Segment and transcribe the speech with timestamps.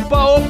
[0.00, 0.49] opa, opa,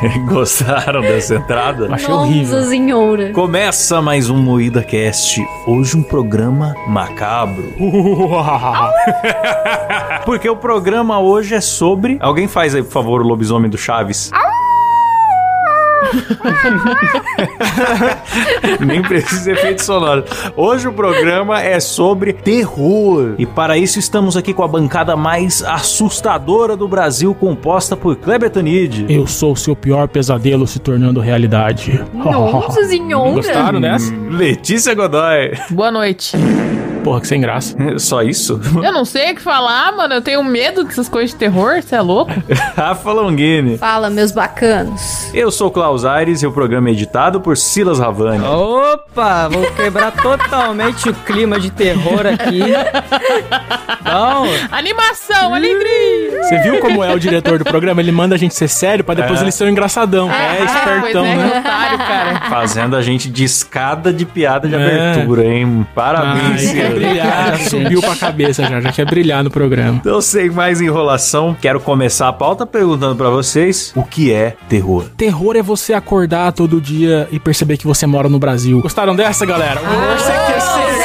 [0.26, 1.92] Gostaram dessa entrada?
[1.92, 2.62] Achei horrível.
[2.64, 3.32] Senhora.
[3.32, 5.40] Começa mais um Moída Cast.
[5.66, 7.74] Hoje um programa macabro.
[10.24, 12.16] Porque o programa hoje é sobre.
[12.20, 14.30] Alguém faz aí, por favor, o lobisomem do Chaves.
[18.80, 20.24] Nem precisa de efeito sonoro.
[20.56, 23.34] Hoje o programa é sobre terror.
[23.38, 28.50] E para isso estamos aqui com a bancada mais assustadora do Brasil, composta por Kleber
[28.50, 29.06] Tanid.
[29.08, 32.02] Eu sou o seu pior pesadelo se tornando realidade.
[32.12, 33.32] Nossa senhora.
[33.32, 34.12] Gostaram dessa?
[34.30, 35.52] Letícia Godoy.
[35.70, 36.36] Boa noite.
[37.02, 37.76] Porra, que sem graça.
[37.98, 38.60] Só isso?
[38.82, 40.14] Eu não sei o que falar, mano.
[40.14, 41.82] Eu tenho medo dessas coisas de terror.
[41.82, 42.32] Você é louco?
[42.76, 43.78] Rafa Longini.
[43.78, 45.30] Fala, meus bacanos.
[45.34, 48.44] Eu sou o Klaus Aires e o programa é editado por Silas Ravani.
[48.44, 52.60] Opa, vou quebrar totalmente o clima de terror aqui.
[54.02, 56.42] Bom, Animação, alegria.
[56.42, 58.00] Você viu como é o diretor do programa?
[58.00, 59.44] Ele manda a gente ser sério pra depois É.
[59.44, 60.30] ele ser um engraçadão.
[60.30, 61.58] É, espertão, pois é, né?
[61.60, 62.40] otário, cara.
[62.50, 65.10] Fazendo a gente de escada de piada de É.
[65.12, 65.86] abertura, hein?
[65.94, 66.89] Parabéns, Silas.
[66.94, 69.98] Brilhar, já subiu pra cabeça já, já quer brilhar no programa.
[70.00, 75.04] Então, sem mais enrolação, quero começar a pauta perguntando pra vocês o que é terror.
[75.16, 78.80] Terror é você acordar todo dia e perceber que você mora no Brasil.
[78.80, 79.80] Gostaram dessa, galera?
[79.80, 81.00] Você quer ser...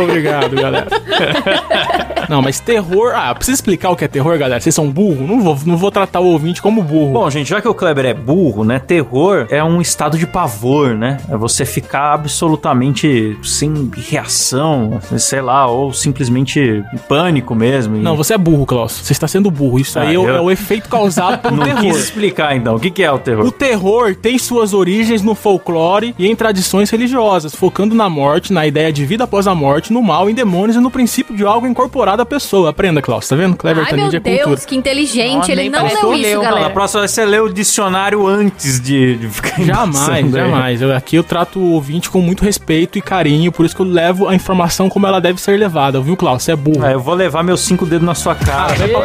[0.00, 0.88] Obrigado, galera.
[2.30, 3.12] Não, mas terror...
[3.14, 4.60] Ah, precisa explicar o que é terror, galera?
[4.60, 5.26] Vocês são burro?
[5.26, 7.12] Não vou, não vou tratar o ouvinte como burro.
[7.12, 8.78] Bom, gente, já que o Kleber é burro, né?
[8.78, 11.16] Terror é um estado de pavor, né?
[11.28, 16.60] É você ficar absolutamente sem reação, sei lá, ou simplesmente
[16.92, 17.96] em pânico mesmo.
[17.96, 18.92] e- Não, você é burro, Klaus.
[18.92, 19.78] Você está sendo burro.
[19.80, 21.80] Isso Ah, aí é o- eu- é o efeito causado pelo Não terror.
[21.82, 22.76] quis explicar, então.
[22.76, 23.44] O que, que é o terror?
[23.46, 28.66] O terror tem suas origens no folclore e em tradições religiosas, focando na morte, na
[28.66, 31.66] ideia de vida após a morte, no mal, em demônios e no princípio de algo
[31.66, 32.70] incorporado à pessoa.
[32.70, 33.56] Aprenda, Klaus, tá vendo?
[33.56, 34.66] Clever Ai, meu Tanid é Deus, cultura.
[34.66, 35.50] que inteligente.
[35.50, 36.64] Ele não leu que isso, leu, galera.
[36.64, 40.30] na próxima você lê o dicionário antes de, de ficar Jamais, aí.
[40.30, 40.82] jamais.
[40.82, 43.86] Eu, aqui eu trato o ouvinte com muito respeito e carinho, por isso que eu
[43.86, 46.42] levo a informação como ela deve ser levada, viu, Klaus?
[46.42, 46.84] Você é burro.
[46.84, 48.74] Ah, eu vou levar meus cinco dedos na sua cara.
[48.86, 49.00] Então.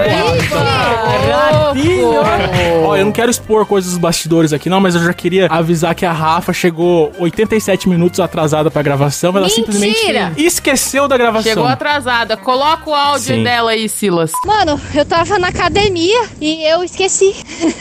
[2.86, 5.94] Ó, eu não quero expor coisas dos bastidores aqui, não, mas eu já queria avisar
[5.96, 9.32] que a Rafa chegou 87 minutos atrasada pra gravação.
[9.36, 9.56] Ela Mentira!
[9.56, 11.52] simplesmente esqueceu da gravação.
[11.52, 12.38] Chegou atrasada.
[12.38, 13.44] Coloca o áudio Sim.
[13.44, 14.32] dela aí, Silas.
[14.46, 17.34] Mano, eu tava na academia e eu esqueci.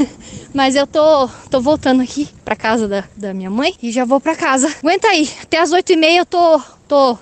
[0.53, 4.21] Mas eu tô, tô voltando aqui pra casa da, da minha mãe e já vou
[4.21, 4.69] pra casa.
[4.81, 7.19] Aguenta aí, até as oito e meia eu tô, tô,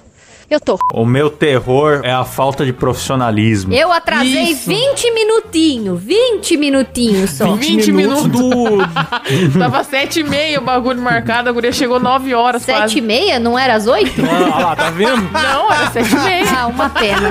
[0.55, 0.79] eu tô.
[0.93, 3.73] O meu terror é a falta de profissionalismo.
[3.73, 4.69] Eu atrasei Isso.
[4.69, 6.01] 20 minutinhos.
[6.03, 7.55] 20 minutinhos só.
[7.55, 8.79] 20 minutos do.
[9.59, 12.99] Tava sete e meia o bagulho marcado, a guria chegou 9 horas Sete quase.
[12.99, 13.39] e meia?
[13.39, 14.21] Não era às oito?
[14.23, 15.23] Ah, olha lá, tá vendo?
[15.31, 16.45] Não, era sete e meia.
[16.59, 17.31] Ah, uma pena.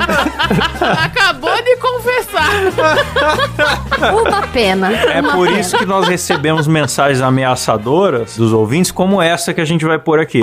[1.04, 2.52] Acabou de confessar.
[4.22, 4.92] Uma pena.
[4.92, 5.60] É Uma por pena.
[5.60, 10.20] isso que nós recebemos mensagens ameaçadoras dos ouvintes, como essa que a gente vai pôr
[10.20, 10.42] aqui.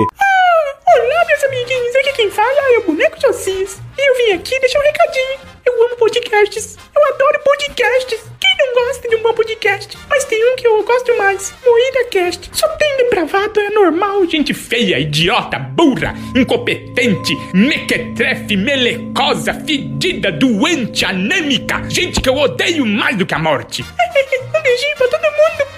[4.29, 5.39] Vim aqui deixar um recadinho.
[5.65, 8.21] Eu amo podcasts, eu adoro podcasts.
[8.39, 9.97] Quem não gosta de um bom podcast?
[10.09, 12.49] Mas tem um que eu gosto mais, Moída Cast.
[12.53, 21.83] Só tem depravado, é normal, gente feia, idiota, burra, incompetente, mequetrefe, melecosa, fedida, doente, anêmica.
[21.89, 23.83] Gente que eu odeio mais do que a morte.
[23.83, 25.68] um beijinho pra todo mundo,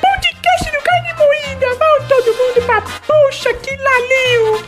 [2.51, 4.63] ele pra puxa que laliu.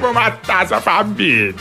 [0.00, 1.54] Vou matar essa família.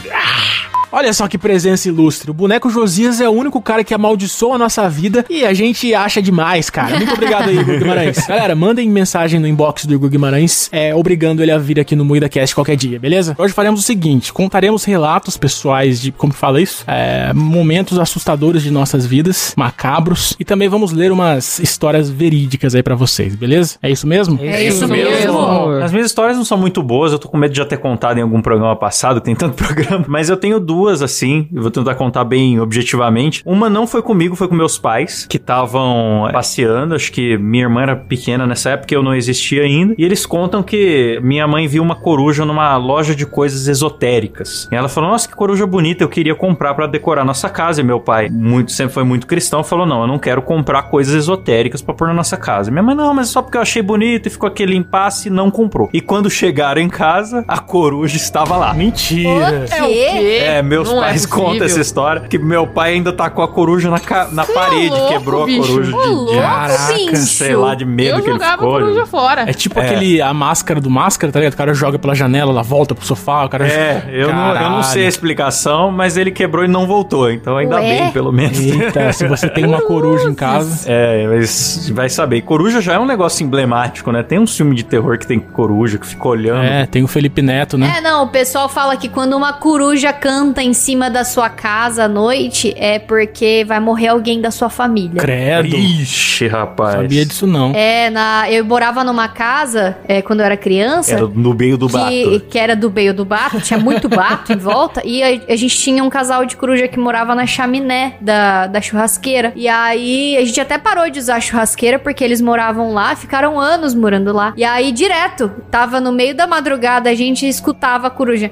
[0.91, 2.31] Olha só que presença ilustre.
[2.31, 5.93] O boneco Josias é o único cara que amaldiçoa a nossa vida e a gente
[5.93, 6.97] acha demais, cara.
[6.97, 8.17] Muito obrigado aí, Igor Guimarães.
[8.27, 12.05] Galera, mandem mensagem no inbox do Igor Guimarães, é, obrigando ele a vir aqui no
[12.05, 13.35] Moída Cast qualquer dia, beleza?
[13.37, 16.83] Hoje faremos o seguinte: contaremos relatos pessoais de, como que fala isso?
[16.87, 22.83] É, momentos assustadores de nossas vidas, macabros, e também vamos ler umas histórias verídicas aí
[22.83, 23.77] pra vocês, beleza?
[23.81, 24.39] É isso mesmo?
[24.41, 25.69] É isso mesmo.
[25.83, 28.17] As minhas histórias não são muito boas, eu tô com medo de já ter contado
[28.17, 31.95] em algum programa passado, tem tanto programa, mas eu tenho duas assim, eu vou tentar
[31.95, 33.41] contar bem objetivamente.
[33.45, 37.81] Uma não foi comigo, foi com meus pais, que estavam passeando, acho que minha irmã
[37.81, 41.81] era pequena nessa época, eu não existia ainda, e eles contam que minha mãe viu
[41.83, 44.67] uma coruja numa loja de coisas esotéricas.
[44.71, 47.81] E ela falou: "Nossa, que coruja bonita, eu queria comprar pra decorar nossa casa".
[47.81, 51.13] E meu pai, muito sempre foi muito cristão, falou: "Não, eu não quero comprar coisas
[51.15, 52.71] esotéricas pra pôr na nossa casa".
[52.71, 55.89] Minha mãe: "Não, mas só porque eu achei bonito" e ficou aquele impasse, não comprou.
[55.93, 58.73] E quando chegaram em casa, a coruja estava lá.
[58.73, 59.65] Mentira.
[59.65, 60.39] O quê?
[60.41, 61.45] É, meus Não é pais possível.
[61.51, 64.89] contam essa história que meu pai ainda tacou a coruja na, ca- na é parede,
[64.89, 65.63] louco, quebrou bicho.
[65.63, 67.15] a coruja de, louco, de Caraca, bicho.
[67.17, 68.71] sei lá, de medo eu que ele jogava a ficou.
[68.71, 69.41] coruja fora.
[69.49, 69.85] É tipo É.
[69.85, 71.53] aquele, a máscara do máscara, tá ligado?
[71.53, 73.67] O cara joga pela janela, ela volta pro sofá, o cara...
[73.67, 77.57] É, eu não, eu não sei a explicação, mas ele quebrou e não voltou, então
[77.57, 77.81] ainda Ué?
[77.81, 78.59] bem, pelo menos.
[78.59, 80.85] Eita, se você tem uma coruja em casa...
[80.87, 82.41] É, mas vai saber.
[82.41, 84.23] Coruja já é um negócio emblemático, né?
[84.23, 86.63] Tem um filme de terror que tem coruja que fica olhando.
[86.63, 87.95] É, tem o Felipe Neto, né?
[87.97, 92.05] É, não, o pessoal fala que quando uma coruja canta em cima da sua casa
[92.05, 95.21] à noite é porque vai morrer alguém da sua família.
[95.21, 95.75] Credo.
[95.75, 96.95] Ixi, rapaz.
[96.95, 97.71] Sabia disso não.
[97.73, 101.13] É, na, eu morava numa casa é, quando eu era criança.
[101.13, 102.09] Era no meio do bato.
[102.09, 105.55] que, que era do meio do bato, tinha muito bato em volta, e a, a
[105.55, 109.53] gente tinha um casal de coruja que morava na chaminé da, da churrasqueira.
[109.55, 113.59] E aí a gente até parou de usar a churrasqueira porque eles moravam lá, ficaram
[113.59, 114.53] anos morando lá.
[114.55, 118.51] E aí, direto, tava no meio da madrugada, a gente escutava a coruja.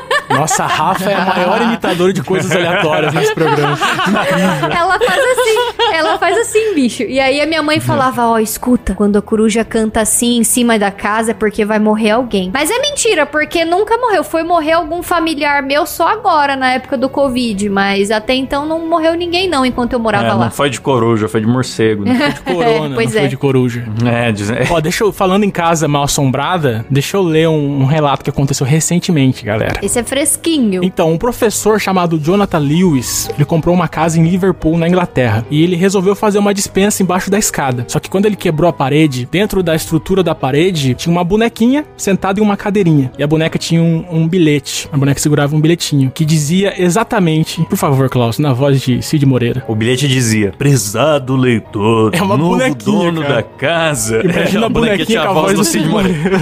[0.33, 3.77] Nossa, a Rafa é a maior imitadora de coisas aleatórias nesse programa.
[4.75, 7.03] Ela faz assim, ela faz assim, bicho.
[7.03, 10.77] E aí a minha mãe falava: Ó, escuta, quando a coruja canta assim em cima
[10.79, 12.51] da casa é porque vai morrer alguém.
[12.53, 14.23] Mas é mentira, porque nunca morreu.
[14.23, 17.69] Foi morrer algum familiar meu só agora, na época do Covid.
[17.69, 20.45] Mas até então não morreu ninguém, não, enquanto eu morava É, lá.
[20.45, 22.03] não foi de coruja, foi de morcego.
[22.05, 22.29] Né?
[22.33, 23.27] De corona, Pois não foi é.
[23.27, 23.85] de coruja.
[24.05, 24.67] é, diz- é.
[24.69, 28.29] Ó, deixa eu, falando em casa mal assombrada, deixa eu ler um, um relato que
[28.29, 29.79] aconteceu recentemente, galera.
[29.81, 30.83] Esse é fresquinho.
[30.83, 35.63] Então, um professor chamado Jonathan Lewis, ele comprou uma casa em Liverpool, na Inglaterra, e
[35.63, 37.85] ele resolveu fazer uma dispensa embaixo da escada.
[37.87, 41.85] Só que quando ele quebrou a parede, dentro da estrutura da parede, tinha uma bonequinha
[41.97, 43.11] sentada em uma cadeirinha.
[43.17, 44.87] E a boneca tinha um, um bilhete.
[44.91, 49.25] A boneca segurava um bilhetinho que dizia exatamente, por favor, Klaus, na voz de Cid
[49.25, 49.63] Moreira.
[49.67, 53.35] O bilhete dizia: Prezado leitor, É uma novo dono cara.
[53.35, 54.21] da casa.
[54.23, 56.39] Imagina É, a bonequinha com a voz do Cid Moreira.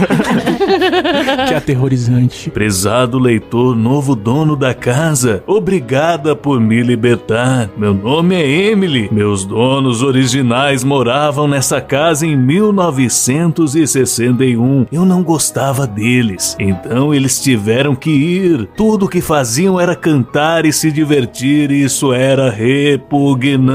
[1.48, 2.50] que aterrorizante.
[2.50, 7.70] Prezado leitor, novo dono da casa, obrigada por me libertar.
[7.78, 9.08] Meu nome é Emily.
[9.12, 14.88] Meus donos originais moravam nessa casa em 1961.
[14.92, 18.68] Eu não gostava deles, então eles tiveram que ir.
[18.76, 23.70] Tudo que faziam era cantar e se divertir, isso era repugnante.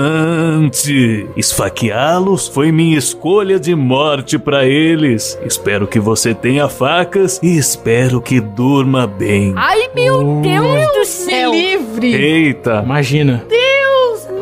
[1.36, 5.38] Esfaqueá-los foi minha escolha de morte para eles.
[5.44, 9.54] Espero que você tenha facas e espero que durma bem.
[9.56, 11.50] Ai, meu Deus do céu.
[11.50, 12.14] Me livre.
[12.14, 12.82] Eita.
[12.84, 13.44] Imagina.
[13.48, 13.83] Deus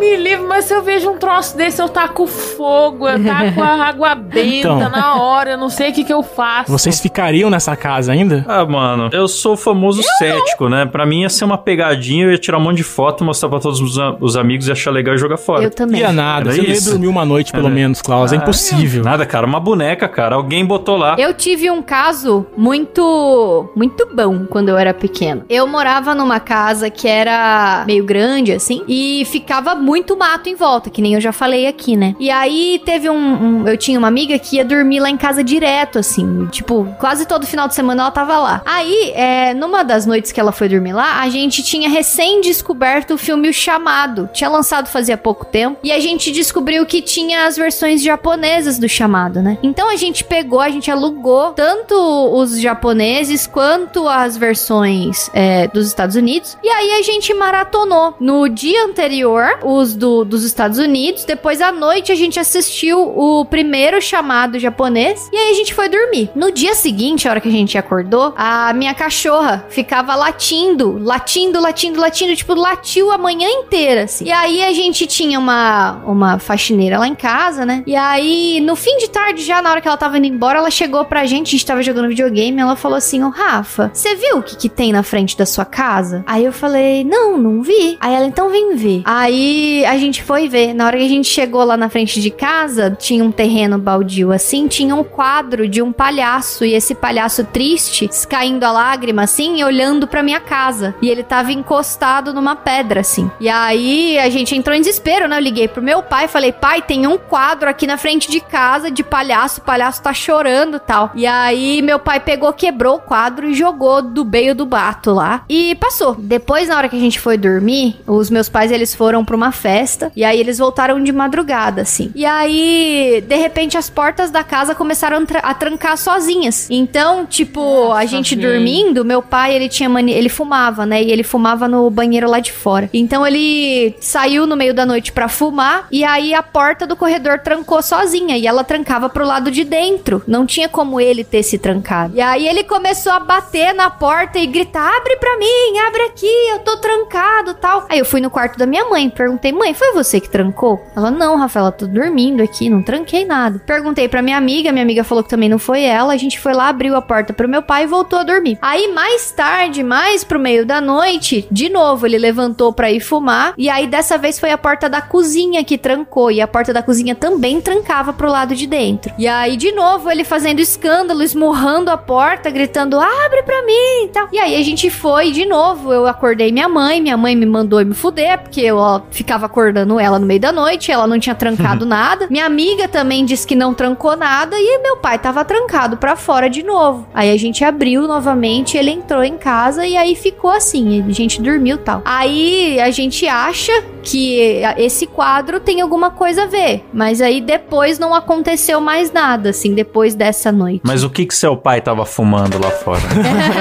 [0.02, 3.66] me livre, mas se eu vejo um troço desse, eu taco fogo, eu taco a
[3.87, 4.90] água benta Então.
[4.90, 6.71] na hora, eu não sei o que que eu faço.
[6.71, 8.44] Vocês ficariam nessa casa ainda?
[8.49, 10.85] Ah, mano, eu sou o famoso cético, né?
[10.87, 13.61] Pra mim ia ser uma pegadinha, eu ia tirar um monte de foto, mostrar pra
[13.61, 15.62] todos os, os amigos e achar legal e jogar fora.
[15.62, 16.00] Eu também.
[16.00, 16.50] Ia nada.
[16.50, 17.75] Era Você não ia dormir uma noite, pelo Era.
[17.75, 18.32] menos, Klaus.
[18.32, 19.04] É Ah, impossível.
[19.04, 20.35] Nada, cara, uma boneca, cara.
[20.35, 21.14] Alguém botou lá.
[21.18, 25.44] Eu tive um caso muito muito bom quando eu era pequeno.
[25.49, 30.90] Eu morava numa casa que era meio grande assim e ficava muito mato em volta,
[30.90, 32.14] que nem eu já falei aqui, né?
[32.18, 33.14] E aí teve um,
[33.62, 37.26] um- eu tinha uma amiga que ia dormir lá em casa direto assim, tipo, quase
[37.26, 38.62] todo final de semana ela tava lá.
[38.64, 43.14] Aí, é, numa das noites que ela foi dormir lá, a gente tinha recém descoberto
[43.14, 44.28] o filme O Chamado.
[44.32, 48.88] Tinha lançado fazia pouco tempo e a gente descobriu que tinha as versões japonesas do
[48.88, 49.58] Chamado, né?
[49.62, 51.94] Então a gente pegou, a gente alugou tanto
[52.34, 56.56] os japoneses quanto as versões é, dos Estados Unidos.
[56.62, 58.14] E aí a gente maratonou.
[58.20, 59.58] No dia anterior,
[59.90, 61.24] do, dos Estados Unidos.
[61.24, 65.88] Depois à noite a gente assistiu o primeiro chamado japonês e aí a gente foi
[65.88, 66.30] dormir.
[66.34, 71.60] No dia seguinte, a hora que a gente acordou, a minha cachorra ficava latindo, latindo,
[71.60, 74.26] latindo, latindo, tipo latiu a manhã inteira, assim.
[74.26, 77.82] E aí a gente tinha uma uma faxineira lá em casa, né?
[77.86, 80.70] E aí no fim de tarde já na hora que ela tava indo embora, ela
[80.70, 84.38] chegou pra gente, a gente tava jogando videogame, ela falou assim: "Ô Rafa, você viu
[84.38, 87.96] o que que tem na frente da sua casa?" Aí eu falei: "Não, não vi".
[88.00, 89.02] Aí ela então vem ver.
[89.04, 90.75] Aí a gente foi ver.
[90.75, 94.33] Na hora que a gente chegou lá na frente de casa, tinha um terreno baldio
[94.33, 99.59] assim, tinha um quadro de um palhaço e esse palhaço triste, caindo a lágrima assim,
[99.61, 100.95] e olhando pra minha casa.
[101.00, 103.31] E ele tava encostado numa pedra assim.
[103.41, 105.37] E aí a gente entrou em desespero, né?
[105.37, 108.91] Eu liguei pro meu pai, falei: "Pai, tem um quadro aqui na frente de casa
[108.91, 111.11] de palhaço, o palhaço tá chorando, tal".
[111.14, 115.45] E aí meu pai pegou, quebrou o quadro e jogou do meio do bato lá.
[115.49, 116.14] E passou.
[116.19, 119.51] Depois na hora que a gente foi dormir, os meus pais eles foram pra uma
[119.52, 122.11] festa e aí eles voltaram de madrugada assim.
[122.14, 126.68] E aí, de repente as portas da casa começaram a tra- a trancar sozinhas.
[126.71, 131.02] Então, tipo, a gente dormindo, meu pai, ele tinha mania, ele fumava, né?
[131.02, 132.88] E ele fumava no banheiro lá de fora.
[132.92, 137.38] Então ele saiu no meio da noite pra fumar e aí a porta do corredor
[137.40, 140.23] trancou sozinha e ela trancava pro lado de dentro.
[140.26, 142.14] Não tinha como ele ter se trancado.
[142.16, 146.26] E aí ele começou a bater na porta e gritar: "Abre pra mim, abre aqui,
[146.52, 147.87] eu tô trancado", tal.
[147.88, 151.11] Aí eu fui no quarto da minha mãe, perguntei: "Mãe, foi você que trancou?" Ela:
[151.11, 153.61] "Não, Rafaela, tô dormindo aqui, não tranquei nada".
[153.66, 156.12] Perguntei pra minha amiga, minha amiga falou que também não foi ela.
[156.12, 158.58] A gente foi lá, abriu a porta pro meu pai e voltou a dormir.
[158.61, 163.54] Aí mais tarde, mais pro meio da noite, de novo ele levantou pra ir fumar
[163.56, 166.82] e aí dessa vez foi a porta da cozinha que trancou e a porta da
[166.82, 169.12] cozinha também trancava pro lado de dentro.
[169.16, 174.08] E aí de novo ele fazendo escândalo, esmurrando a porta, gritando: "Abre pra mim", e
[174.12, 174.28] tal.
[174.32, 175.92] E aí a gente foi de novo.
[175.92, 179.98] Eu acordei minha mãe, minha mãe me mandou me fuder porque eu ó, ficava acordando
[179.98, 182.26] ela no meio da noite, ela não tinha trancado nada.
[182.30, 186.48] Minha amiga também disse que não trancou nada e meu pai tava trancado pra fora
[186.48, 187.06] de novo.
[187.14, 191.40] Aí a gente abriu novamente, ele entrou em casa e aí ficou assim, a gente
[191.40, 192.02] dormiu e tal.
[192.04, 193.72] Aí a gente acha
[194.02, 199.50] que esse quadro tem alguma coisa a ver, mas aí depois não aconteceu mais nada,
[199.50, 200.80] assim, depois dessa noite.
[200.84, 203.00] Mas o que que seu pai tava fumando lá fora?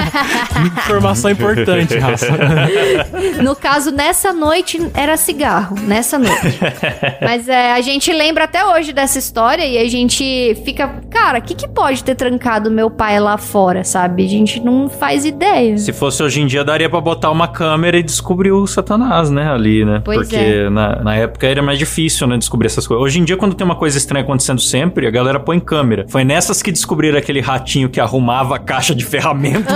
[0.78, 2.26] Informação importante, Rafa.
[3.42, 6.58] No caso, nessa noite era cigarro, nessa noite.
[7.20, 11.42] Mas é, a gente lembra até hoje dessa história e a gente fica, cara, o
[11.42, 14.24] que, que pode ter trancado meu pai lá fora, sabe?
[14.24, 15.76] A gente não faz ideia.
[15.78, 19.50] Se fosse hoje em dia, daria pra botar uma câmera e descobrir o Satanás, né?
[19.50, 20.02] Ali, né?
[20.04, 20.70] Pois Porque é.
[20.70, 22.36] na, na época era mais difícil, né?
[22.36, 23.04] Descobrir essas coisas.
[23.04, 26.06] Hoje em dia, quando tem uma coisa estranha acontecendo sempre, a galera põe câmera.
[26.08, 29.72] Foi nessas que descobriram aquele ratinho que arrumava a caixa de ferramentas.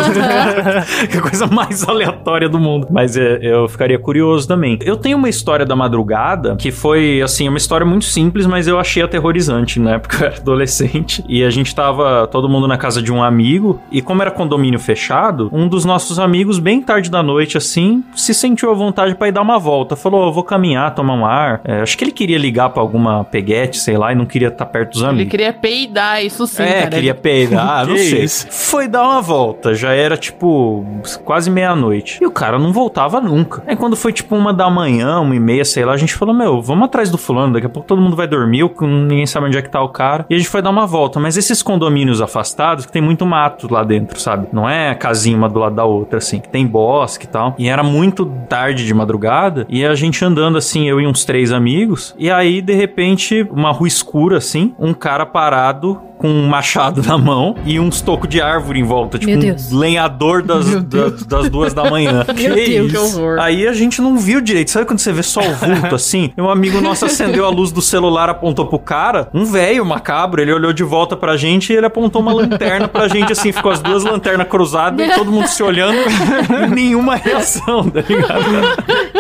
[1.11, 2.89] que coisa mais aleatória do mundo.
[2.91, 4.79] Mas é, eu ficaria curioso também.
[4.83, 8.79] Eu tenho uma história da madrugada que foi, assim, uma história muito simples, mas eu
[8.79, 11.25] achei aterrorizante na época eu era adolescente.
[11.29, 13.81] E a gente tava todo mundo na casa de um amigo.
[13.91, 18.33] E como era condomínio fechado, um dos nossos amigos, bem tarde da noite, assim, se
[18.35, 19.95] sentiu à vontade pra ir dar uma volta.
[19.97, 21.61] Falou: Eu vou caminhar, tomar um ar.
[21.65, 24.67] É, acho que ele queria ligar pra alguma peguete, sei lá, e não queria estar
[24.67, 25.31] perto dos Ele amigos.
[25.31, 26.91] queria peidar, isso sim, é, cara.
[26.91, 28.23] queria peidar, não Que sei.
[28.25, 28.47] isso?
[28.51, 30.85] Foi dar uma volta, já era tipo
[31.25, 32.19] quase meia-noite.
[32.23, 33.63] E o cara não voltava nunca.
[33.67, 36.35] Aí quando foi tipo uma da manhã, uma e meia, sei lá, a gente falou:
[36.35, 39.59] Meu, vamos atrás do fulano, daqui a pouco todo mundo vai dormir, ninguém sabe onde
[39.59, 40.27] é que tá o cara.
[40.29, 41.21] E a gente foi dar uma volta.
[41.21, 44.49] Mas esses condomínios afastados, que tem muito mato lá dentro, sabe?
[44.53, 47.55] Não é casinha uma do lado da outra, assim, que tem bosque e tal.
[47.59, 51.53] E era muito tarde de madrugada, e a gente andando assim, eu e uns três
[51.53, 57.03] amigos, e aí de repente, uma rua escura assim, um cara parado com um machado
[57.07, 61.51] na mão e uns tocos de árvore em volta, tipo um lenhador das, das, das
[61.51, 62.25] duas da manhã.
[62.37, 63.39] Meu Deus, que horror.
[63.41, 64.71] Aí a gente não viu direito.
[64.71, 66.33] Sabe quando você vê só o vulto assim?
[66.37, 70.41] E um amigo nosso acendeu a luz do celular, apontou pro cara, um velho macabro,
[70.41, 73.71] ele olhou de volta pra gente e ele apontou uma lanterna pra gente assim, ficou
[73.73, 78.45] as duas lanternas cruzadas e todo mundo se olhando e nenhuma reação, tá ligado?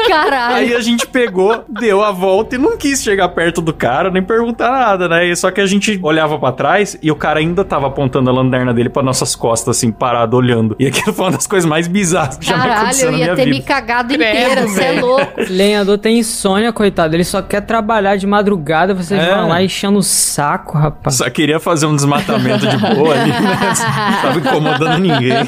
[0.09, 0.57] Caralho.
[0.57, 4.23] Aí a gente pegou, deu a volta e não quis chegar perto do cara, nem
[4.23, 5.35] perguntar nada, né?
[5.35, 8.73] Só que a gente olhava pra trás e o cara ainda tava apontando a lanterna
[8.73, 10.76] dele pra nossas costas, assim, parado, olhando.
[10.78, 13.35] E aquilo foi uma das coisas mais bizarras que já me Caralho, aconteceu eu ia
[13.35, 13.57] ter vida.
[13.57, 15.33] me cagado inteira, você é louco.
[15.49, 17.14] Lenhador tem insônia, coitado.
[17.14, 18.92] Ele só quer trabalhar de madrugada.
[18.95, 19.35] Vocês É.
[19.35, 21.16] vão lá enchendo o saco, rapaz.
[21.16, 23.40] Só queria fazer um desmatamento de boa ali, né?
[23.40, 25.45] Não tava incomodando ninguém.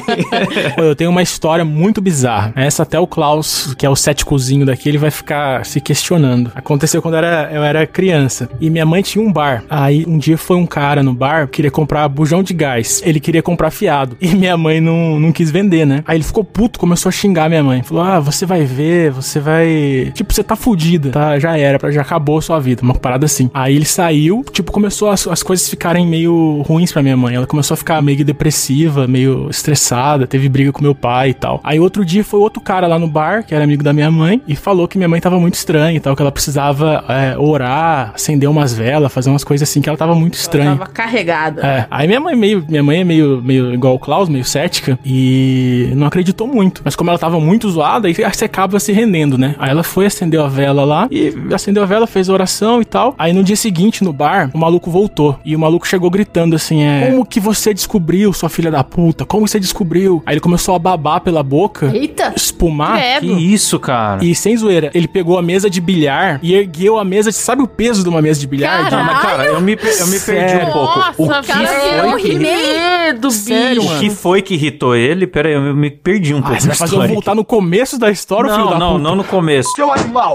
[0.75, 2.53] Pô, eu tenho uma história muito bizarra.
[2.55, 6.51] Essa até o Klaus, que é o céticozinho daqui, ele vai ficar se questionando.
[6.55, 8.49] Aconteceu quando eu era, eu era criança.
[8.61, 9.63] E minha mãe tinha um bar.
[9.69, 13.01] Aí um dia foi um cara no bar, queria comprar bujão de gás.
[13.05, 14.17] Ele queria comprar fiado.
[14.21, 16.03] E minha mãe não, não quis vender, né?
[16.07, 17.83] Aí ele ficou puto, começou a xingar minha mãe.
[17.83, 20.11] Falou: Ah, você vai ver, você vai.
[20.13, 21.09] Tipo, você tá fudida.
[21.09, 23.49] tá, já era, já acabou a sua vida, uma parada assim.
[23.53, 27.35] Aí ele saiu, tipo, começou as, as coisas ficarem meio ruins pra minha mãe.
[27.35, 31.61] Ela começou a ficar meio depressiva, meio estressada, teve briga com meu pai e tal.
[31.63, 34.41] Aí outro dia foi outro cara lá no bar, que era amigo da minha mãe,
[34.47, 38.11] e falou que minha mãe tava muito estranha e tal, que ela precisava é, orar,
[38.13, 40.75] acender umas velas, fazer umas coisas assim, que ela tava muito estranha.
[40.75, 41.65] Tava carregada.
[41.65, 44.99] É, aí minha mãe meio, minha mãe é meio, meio igual o Klaus, meio cética,
[45.05, 46.81] e não acreditou muito.
[46.83, 49.55] Mas como ela tava muito zoada, aí você acaba se rendendo, né?
[49.57, 52.85] Aí ela foi, acendeu a vela lá, e acendeu a vela, fez a oração e
[52.85, 53.15] tal.
[53.17, 55.39] Aí no dia seguinte, no bar, o maluco voltou.
[55.45, 57.07] E o maluco chegou gritando assim: é.
[57.09, 59.25] Como que você descobriu, sua filha da puta?
[59.25, 60.21] Como você descobriu?
[60.25, 62.33] Aí ele começou a babar pela boca, Eita!
[62.35, 62.97] espumar.
[63.19, 63.39] Que Credo.
[63.39, 64.23] isso, cara?
[64.23, 67.29] E sem zoeira, ele pegou a mesa de bilhar e ergueu a mesa.
[67.29, 68.89] De, sabe o peso de uma mesa de bilhar?
[68.91, 70.67] Não, mas, cara, eu me, eu me perdi Sério?
[70.69, 71.13] um pouco.
[71.17, 72.39] o Nossa, que cara, foi que...
[72.39, 73.95] Medo, Sério, bicho.
[73.95, 75.27] O que foi que irritou ele?
[75.27, 77.97] Pera aí, eu me perdi um Ah, pouco você vai fazer eu voltar no começo
[77.97, 79.03] da história, filho Não, da não, puta?
[79.03, 79.69] não no começo.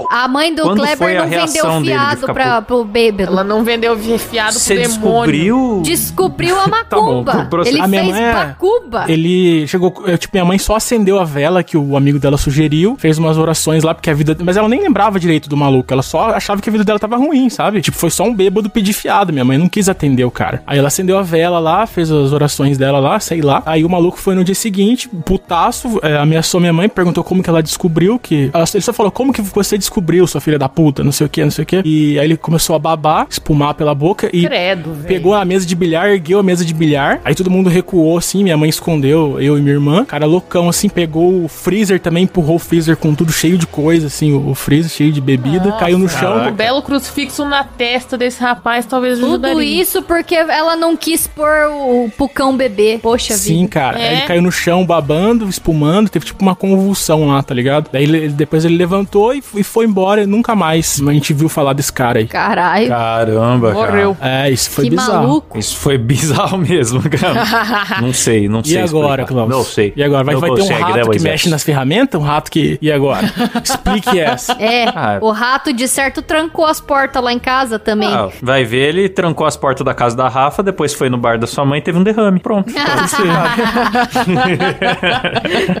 [0.09, 3.23] A mãe do Quando Kleber não vendeu fiado pra, pro bêbado.
[3.31, 4.91] Ela não vendeu fiado pro Você demônio.
[4.99, 5.81] descobriu...
[5.83, 7.31] Descobriu a Tá bom, macumba.
[7.33, 9.05] pro processo- Ele A minha fez mãe é- macumba.
[9.07, 12.95] Ele chegou, é, tipo, minha mãe só acendeu a vela que o amigo dela sugeriu,
[12.99, 14.35] fez umas orações lá, porque a vida.
[14.43, 17.17] Mas ela nem lembrava direito do maluco, ela só achava que a vida dela tava
[17.17, 17.81] ruim, sabe?
[17.81, 19.31] Tipo, foi só um bêbado pedir fiado.
[19.33, 20.61] Minha mãe não quis atender o cara.
[20.67, 23.61] Aí ela acendeu a vela lá, fez as orações dela lá, sei lá.
[23.65, 27.49] Aí o maluco foi no dia seguinte, putaço, é, ameaçou minha mãe, perguntou como que
[27.49, 28.49] ela descobriu que.
[28.53, 29.94] ela- ele só falou, como que você descobriu,
[30.27, 31.81] sua filha da puta, não sei o que, não sei o que.
[31.85, 35.07] E aí ele começou a babar, espumar pela boca e Credo, velho.
[35.07, 37.19] Pegou a mesa de bilhar, ergueu a mesa de bilhar.
[37.23, 40.05] Aí todo mundo recuou assim, minha mãe escondeu, eu e minha irmã.
[40.05, 44.07] Cara loucão assim, pegou o freezer também, empurrou o freezer com tudo cheio de coisa,
[44.07, 45.71] assim, o, freezer cheio de bebida.
[45.73, 46.47] caiu no chão.
[46.47, 49.81] Um belo crucifixo na testa desse rapaz talvez Tudo ajudaria.
[49.81, 52.99] isso porque ela não quis pôr o pucão bebê.
[53.01, 53.69] Poxa Sim, vida.
[53.69, 53.99] cara.
[53.99, 54.07] É?
[54.09, 57.89] Aí ele caiu no chão babando, espumando, teve tipo uma convulsão lá, tá ligado?
[57.91, 61.33] Daí ele- ele- depois ele levantou e, e foi embora e nunca mais a gente
[61.33, 62.27] viu falar desse cara aí.
[62.27, 62.87] Caralho.
[62.87, 63.85] Caramba, cara.
[63.85, 64.17] Morreu.
[64.21, 65.13] É, isso foi que bizarro.
[65.27, 65.57] maluco.
[65.57, 67.43] Isso foi bizarro mesmo, cara.
[68.01, 68.81] não sei, não E sei.
[68.81, 69.27] agora, explicar.
[69.27, 69.49] Klaus?
[69.49, 69.93] Não sei.
[69.95, 70.23] E agora?
[70.23, 72.19] Vai, Não vai ter um consegue, rato né, que mexe nas ferramentas?
[72.19, 72.77] Um rato que.
[72.81, 73.25] E agora?
[73.63, 74.53] Explique essa.
[74.59, 75.17] É, Ah.
[75.21, 78.13] o rato de certo trancou as portas lá em casa também.
[78.13, 81.37] Ah, vai ver, ele trancou as portas da casa da Rafa, depois foi no bar
[81.37, 82.39] da sua mãe e teve um derrame.
[82.39, 82.71] Pronto.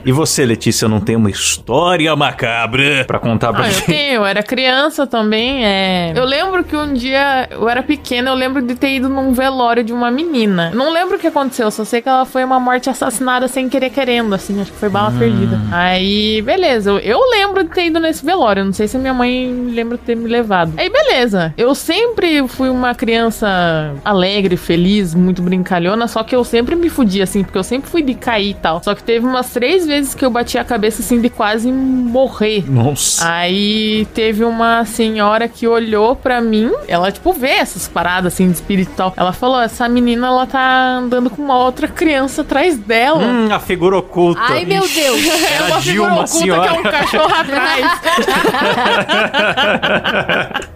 [0.05, 3.85] e você, Letícia, não tem uma história macabra pra contar pra Ah, gente?
[3.95, 6.13] Tenho, eu era criança também, é...
[6.15, 9.83] Eu lembro que um dia, eu era pequena, eu lembro de ter ido num velório
[9.83, 10.71] de uma menina.
[10.73, 13.89] Não lembro o que aconteceu, só sei que ela foi uma morte assassinada sem querer
[13.89, 15.59] querendo, assim, acho que foi bala perdida.
[15.71, 19.71] Aí, beleza, eu, eu lembro de ter ido nesse velório, não sei se minha mãe
[19.73, 20.73] lembra de ter me levado.
[20.77, 26.75] Aí, beleza, eu sempre fui uma criança alegre, feliz, muito brincalhona, só que eu sempre
[26.75, 28.83] me fudia, assim, porque eu sempre fui de cair e tal.
[28.83, 32.69] Só que teve umas três vezes que eu bati a cabeça, assim, de quase morrer.
[32.69, 33.27] Nossa.
[33.27, 38.53] Aí teve uma senhora que olhou pra mim, ela tipo vê essas paradas assim de
[38.55, 39.13] espiritual.
[39.15, 43.23] Ela falou: "Essa menina ela tá andando com uma outra criança atrás dela".
[43.23, 44.41] Hum, a figura oculta.
[44.41, 45.25] Ai, meu Deus.
[45.55, 46.61] É uma figura Dilma, oculta senhora.
[46.61, 48.01] que é um cachorro atrás.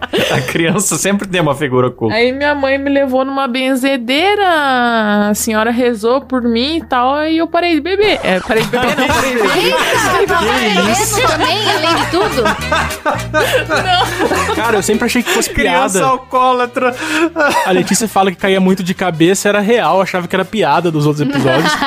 [0.32, 2.14] A criança sempre tem uma figura oculta.
[2.14, 7.38] Aí minha mãe me levou numa benzedeira, a senhora rezou por mim e tal, aí
[7.38, 8.18] eu parei de beber.
[8.24, 9.64] É, parei de beber não, parei de beber.
[9.64, 12.42] Eita, tá isso também, além de tudo?
[14.54, 16.12] Cara, eu sempre achei que fosse Criança piada.
[16.12, 16.94] alcoólatra.
[17.66, 21.06] A Letícia fala que caía muito de cabeça, era real, achava que era piada dos
[21.06, 21.70] outros episódios.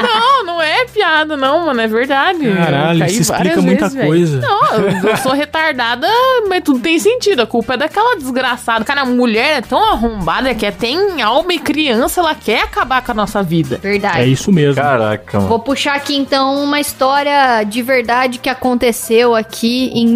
[0.00, 0.39] Não, não
[0.80, 2.40] é piada não, mano, é verdade.
[2.52, 4.40] Caralho, isso explica muita vezes, coisa.
[4.40, 6.06] Não, eu- eu sou retardada,
[6.48, 7.40] mas tudo tem sentido.
[7.42, 8.84] A culpa é daquela desgraçada.
[8.84, 13.02] Cara, a mulher é tão arrombada que é, tem alma e criança, ela quer acabar
[13.02, 13.78] com a nossa vida.
[13.82, 14.20] Verdade.
[14.20, 14.80] É isso mesmo.
[14.82, 15.48] Caraca, mano.
[15.48, 20.06] Vou puxar aqui então uma história de verdade que aconteceu aqui em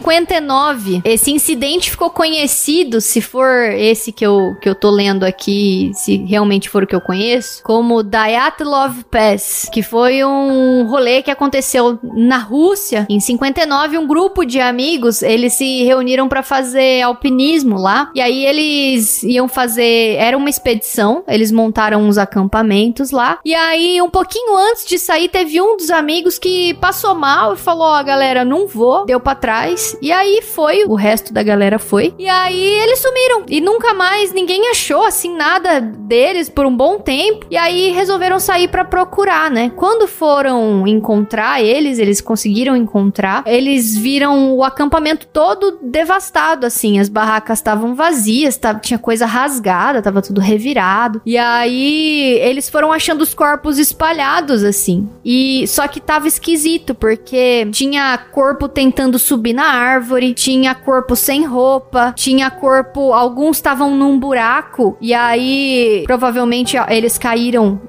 [0.00, 1.00] 1959.
[1.04, 6.16] Esse incidente ficou conhecido, se for esse que eu, que eu tô lendo aqui, se
[6.24, 11.98] realmente for o que eu conheço, como Dyatlov Pass, que foi um rolê que aconteceu
[12.02, 13.98] na Rússia em 59.
[13.98, 19.46] Um grupo de amigos eles se reuniram para fazer alpinismo lá e aí eles iam
[19.46, 21.22] fazer era uma expedição.
[21.28, 25.90] Eles montaram uns acampamentos lá e aí um pouquinho antes de sair teve um dos
[25.90, 29.04] amigos que passou mal e falou: ó, galera, não vou.
[29.04, 29.94] Deu pra trás.
[30.00, 32.14] E aí foi, o resto da galera foi.
[32.18, 33.44] E aí eles sumiram.
[33.46, 37.44] E nunca mais ninguém achou, assim, nada deles por um bom tempo.
[37.50, 39.65] E aí resolveram sair pra procurar, né?
[39.66, 39.72] Né?
[39.74, 46.98] Quando foram encontrar eles, eles conseguiram encontrar, eles viram o acampamento todo devastado, assim.
[46.98, 51.20] As barracas estavam vazias, tava, tinha coisa rasgada, tava tudo revirado.
[51.24, 55.08] E aí eles foram achando os corpos espalhados, assim.
[55.24, 61.44] E só que tava esquisito, porque tinha corpo tentando subir na árvore, tinha corpo sem
[61.44, 63.12] roupa, tinha corpo.
[63.12, 67.80] Alguns estavam num buraco, e aí provavelmente eles caíram,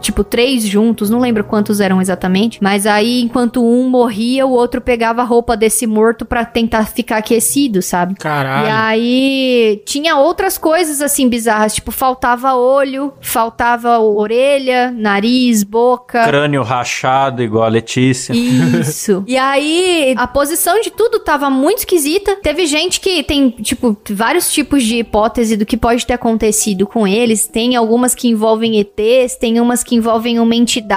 [0.00, 2.62] tipo, três juntos, não lembro quantos eram exatamente.
[2.62, 7.18] Mas aí, enquanto um morria, o outro pegava a roupa desse morto pra tentar ficar
[7.18, 8.14] aquecido, sabe?
[8.14, 8.68] E Caralho.
[8.70, 16.24] aí tinha outras coisas assim bizarras, tipo faltava olho, faltava orelha, nariz, boca.
[16.24, 18.32] Crânio rachado, igual a Letícia.
[18.32, 19.22] Isso.
[19.28, 22.36] e aí, a posição de tudo tava muito esquisita.
[22.42, 27.06] Teve gente que tem, tipo, vários tipos de hipótese do que pode ter acontecido com
[27.06, 27.46] eles.
[27.46, 30.87] Tem algumas que envolvem ETs, tem umas que envolvem uma entidade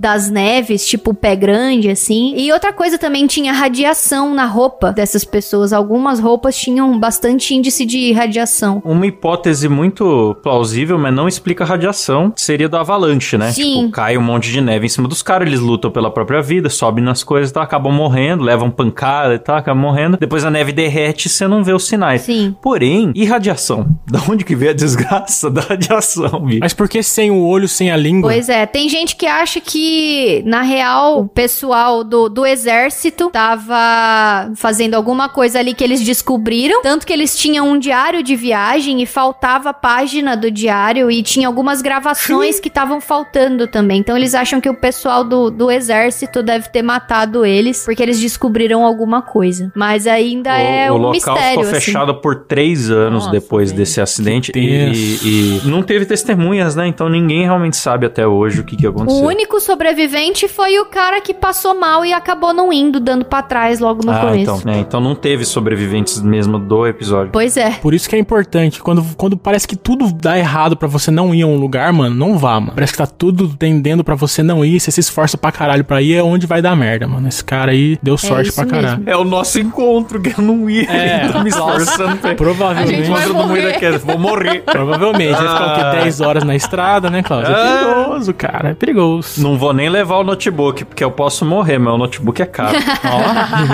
[0.00, 2.34] das neves, tipo pé grande, assim.
[2.36, 5.72] E outra coisa também tinha radiação na roupa dessas pessoas.
[5.72, 8.82] Algumas roupas tinham bastante índice de radiação.
[8.84, 13.52] Uma hipótese muito plausível, mas não explica a radiação, seria do avalanche, né?
[13.52, 13.80] Sim.
[13.80, 16.68] Tipo, cai um monte de neve em cima dos caras, eles lutam pela própria vida,
[16.68, 20.16] sobem nas coisas e tal, acabam morrendo, levam pancada e tal, acabam morrendo.
[20.16, 22.22] Depois a neve derrete e você não vê os sinais.
[22.22, 22.54] Sim.
[22.62, 23.86] Porém, e radiação?
[24.06, 26.60] Da onde que veio a desgraça da radiação, bicho?
[26.60, 28.30] Mas por que sem o olho, sem a língua?
[28.30, 34.52] Pois é, tem gente que acha que, na real, o pessoal do, do exército tava
[34.56, 36.82] fazendo alguma coisa ali que eles descobriram.
[36.82, 41.22] Tanto que eles tinham um diário de viagem e faltava a página do diário e
[41.22, 43.98] tinha algumas gravações que estavam faltando também.
[44.00, 48.18] Então eles acham que o pessoal do, do exército deve ter matado eles porque eles
[48.20, 49.70] descobriram alguma coisa.
[49.74, 51.48] Mas ainda é o, o um local mistério.
[51.48, 51.72] ficou assim.
[51.72, 53.78] fechado por três anos Nossa, depois velho.
[53.82, 56.86] desse acidente Que e, e- e não teve testemunhas, né?
[56.86, 59.15] Então ninguém realmente sabe até hoje o que, que O aconteceu.
[59.24, 63.80] Único sobrevivente foi o cara que passou mal e acabou não indo, dando pra trás
[63.80, 64.38] logo no ah, começo.
[64.42, 64.78] então, né?
[64.80, 67.30] então não teve sobreviventes mesmo do episódio.
[67.32, 67.70] Pois é.
[67.70, 68.80] Por isso que é importante.
[68.82, 72.14] Quando, quando parece que tudo dá errado pra você não ir a um lugar, mano,
[72.14, 72.72] não vá, mano.
[72.74, 74.80] Parece que tá tudo tendendo pra você não ir.
[74.80, 77.28] Você se esforça pra caralho pra ir, é onde vai dar merda, mano.
[77.28, 78.98] Esse cara aí deu sorte isso pra caralho.
[78.98, 79.10] mesmo.
[79.10, 80.90] É o nosso encontro, que eu não ia.
[80.90, 82.16] É, tô me esforçando.
[82.16, 82.96] pra- A Provavelmente.
[82.96, 83.98] gente vai Encontro do morrer.
[83.98, 84.62] Vou morrer.
[84.62, 85.32] Provavelmente.
[85.32, 85.90] Vai ficar o Ah.
[85.92, 85.98] quê?
[86.02, 87.52] 10 horas na estrada, né, Cláudio?
[87.52, 87.84] É Ah.
[87.84, 88.68] perigoso, cara.
[88.70, 88.95] É perigoso.
[89.38, 92.76] Não vou nem levar o notebook, porque eu posso morrer, mas o notebook é caro.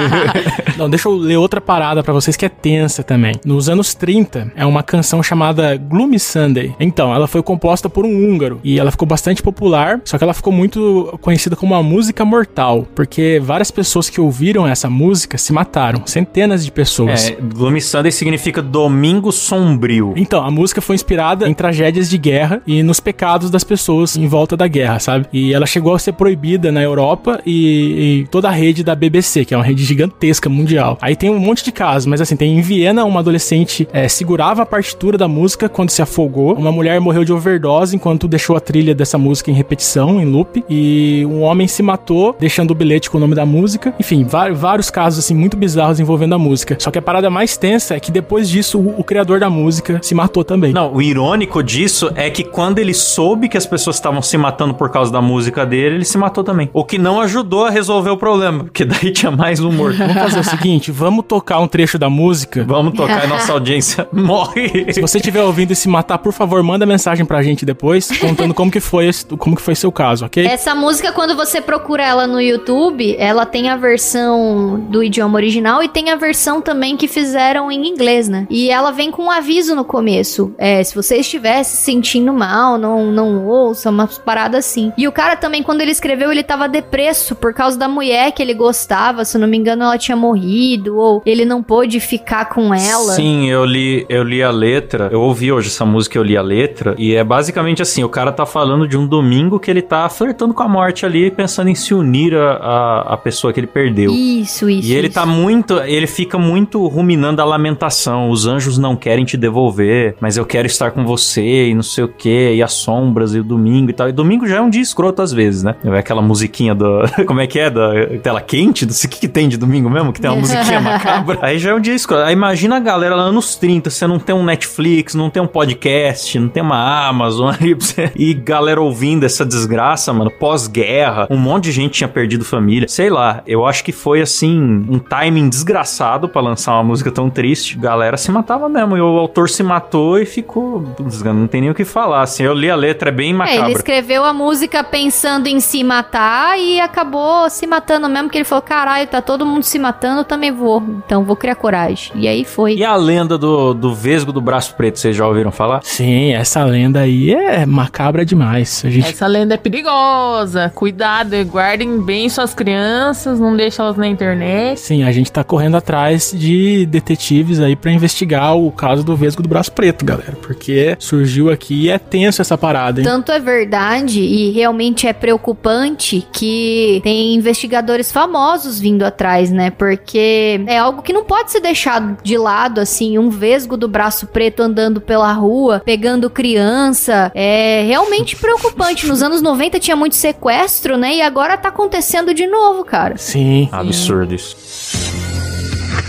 [0.76, 3.34] Não, deixa eu ler outra parada pra vocês que é tensa também.
[3.44, 6.74] Nos anos 30, é uma canção chamada Gloomy Sunday.
[6.78, 10.34] Então, ela foi composta por um húngaro e ela ficou bastante popular, só que ela
[10.34, 15.52] ficou muito conhecida como uma música mortal, porque várias pessoas que ouviram essa música se
[15.52, 17.28] mataram, centenas de pessoas.
[17.28, 20.14] é, Gloomy Sunday significa Domingo Sombrio.
[20.16, 24.26] Então, a música foi inspirada em tragédias de guerra e nos pecados das pessoas em
[24.26, 25.26] volta da guerra, sabe?
[25.32, 29.44] E ela chegou a ser proibida na Europa e, e toda a rede da BBC,
[29.44, 30.98] que é uma rede gigantesca mundial.
[31.00, 34.62] Aí tem um monte de casos, mas assim, tem em Viena uma adolescente eh, segurava
[34.62, 36.54] a partitura da música quando se afogou.
[36.54, 40.64] Uma mulher morreu de overdose enquanto deixou a trilha dessa música em repetição, em loop.
[40.68, 43.94] E um homem se matou deixando o bilhete com o nome da música.
[43.98, 46.76] Enfim, vários casos assim muito bizarros envolvendo a música.
[46.78, 49.98] Só que a parada mais tensa é que depois disso o, o criador da música
[50.02, 50.72] se matou também.
[50.72, 54.74] Não, o irônico disso é que quando ele soube que as pessoas estavam se matando
[54.74, 56.70] por causa da música dele, ele se matou também.
[56.72, 59.98] O que não ajudou a resolver o problema, porque daí tinha mais um morto.
[60.02, 62.64] Vamos fazer o seguinte, vamos tocar um trecho da música.
[62.66, 64.92] Vamos tocar e nossa audiência morre.
[64.92, 68.52] Se você estiver ouvindo e se matar, por favor, manda mensagem pra gente depois, contando
[68.54, 70.46] como que foi, esse- como que foi seu caso, ok?
[70.46, 75.82] Essa música, quando você procura ela no YouTube, ela tem a versão do idioma original
[75.82, 78.46] e tem a versão também que fizeram em inglês, né?
[78.50, 80.52] E ela vem com um aviso no começo.
[80.58, 84.91] É, se você estiver se sentindo mal, não, não ouça, umas paradas assim.
[84.96, 88.42] E o cara também, quando ele escreveu, ele tava depresso por causa da mulher que
[88.42, 89.24] ele gostava.
[89.24, 93.14] Se eu não me engano, ela tinha morrido, ou ele não pôde ficar com ela.
[93.14, 95.08] Sim, eu li, eu li a letra.
[95.10, 96.94] Eu ouvi hoje essa música, eu li a letra.
[96.98, 100.54] E é basicamente assim: o cara tá falando de um domingo que ele tá flertando
[100.54, 104.12] com a morte ali, pensando em se unir a, a, a pessoa que ele perdeu.
[104.12, 104.88] Isso, isso.
[104.88, 105.14] E ele isso.
[105.14, 108.30] tá muito, ele fica muito ruminando a lamentação.
[108.30, 112.04] Os anjos não querem te devolver, mas eu quero estar com você e não sei
[112.04, 114.08] o que, e as sombras e o domingo e tal.
[114.08, 115.74] E domingo já é um dia escroto às vezes, né?
[115.84, 117.90] É aquela musiquinha do, como é que é, da
[118.22, 120.80] tela quente, não sei o que, que tem de domingo mesmo, que tem uma musiquinha
[120.82, 121.38] macabra.
[121.42, 122.24] Aí já é um dia escroto.
[122.24, 125.46] Aí imagina a galera lá anos 30, você não tem um Netflix, não tem um
[125.46, 128.12] podcast, não tem uma Amazon ali pra você...
[128.16, 132.88] E galera ouvindo essa desgraça, mano, pós-guerra, um monte de gente tinha perdido família.
[132.88, 137.28] Sei lá, eu acho que foi assim, um timing desgraçado pra lançar uma música tão
[137.30, 137.78] triste.
[137.78, 138.96] Galera se matava mesmo.
[138.96, 140.84] E o autor se matou e ficou.
[141.24, 142.22] Não tem nem o que falar.
[142.22, 143.64] Assim, eu li a letra, é bem É, macabra.
[143.66, 148.38] ele escreveu a música fica pensando em se matar e acabou se matando mesmo, que
[148.38, 150.82] ele falou, caralho, tá todo mundo se matando, eu também vou.
[151.04, 152.10] Então vou criar coragem.
[152.14, 152.76] E aí foi.
[152.76, 155.80] E a lenda do, do Vesgo do Braço Preto, vocês já ouviram falar?
[155.82, 158.82] Sim, essa lenda aí é macabra demais.
[158.82, 160.72] A gente Essa lenda é perigosa.
[160.74, 164.80] Cuidado, guardem bem suas crianças, não deixe elas na internet.
[164.80, 169.42] Sim, a gente tá correndo atrás de detetives aí pra investigar o caso do Vesgo
[169.42, 170.32] do Braço Preto, galera.
[170.40, 173.04] Porque surgiu aqui e é tenso essa parada, hein?
[173.04, 179.70] Tanto é verdade e realmente é preocupante que tem investigadores famosos vindo atrás, né?
[179.70, 184.28] Porque é algo que não pode ser deixado de lado, assim, um vesgo do braço
[184.28, 187.30] preto andando pela rua, pegando criança.
[187.34, 189.06] É realmente preocupante.
[189.06, 191.16] Nos anos 90 tinha muito sequestro, né?
[191.16, 193.16] E agora tá acontecendo de novo, cara.
[193.16, 193.68] Sim.
[193.72, 194.56] Absurdo isso.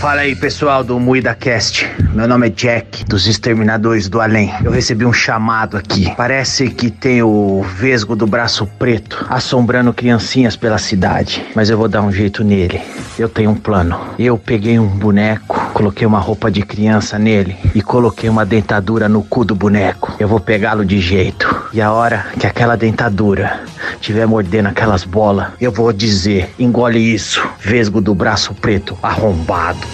[0.04, 1.90] Fala aí, pessoal do Moída Cast.
[2.12, 4.52] Meu nome é Jack, dos Exterminadores do Além.
[4.62, 6.12] Eu recebi um chamado aqui.
[6.14, 11.42] Parece que tem o Vesgo do Braço Preto assombrando criancinhas pela cidade.
[11.54, 12.82] Mas eu vou dar um jeito nele.
[13.18, 13.98] Eu tenho um plano.
[14.18, 19.22] Eu peguei um boneco, coloquei uma roupa de criança nele e coloquei uma dentadura no
[19.22, 20.14] cu do boneco.
[20.20, 21.64] Eu vou pegá-lo de jeito.
[21.72, 23.62] E a hora que aquela dentadura
[24.00, 29.93] tiver mordendo aquelas bolas, eu vou dizer: engole isso, Vesgo do Braço Preto arrombado.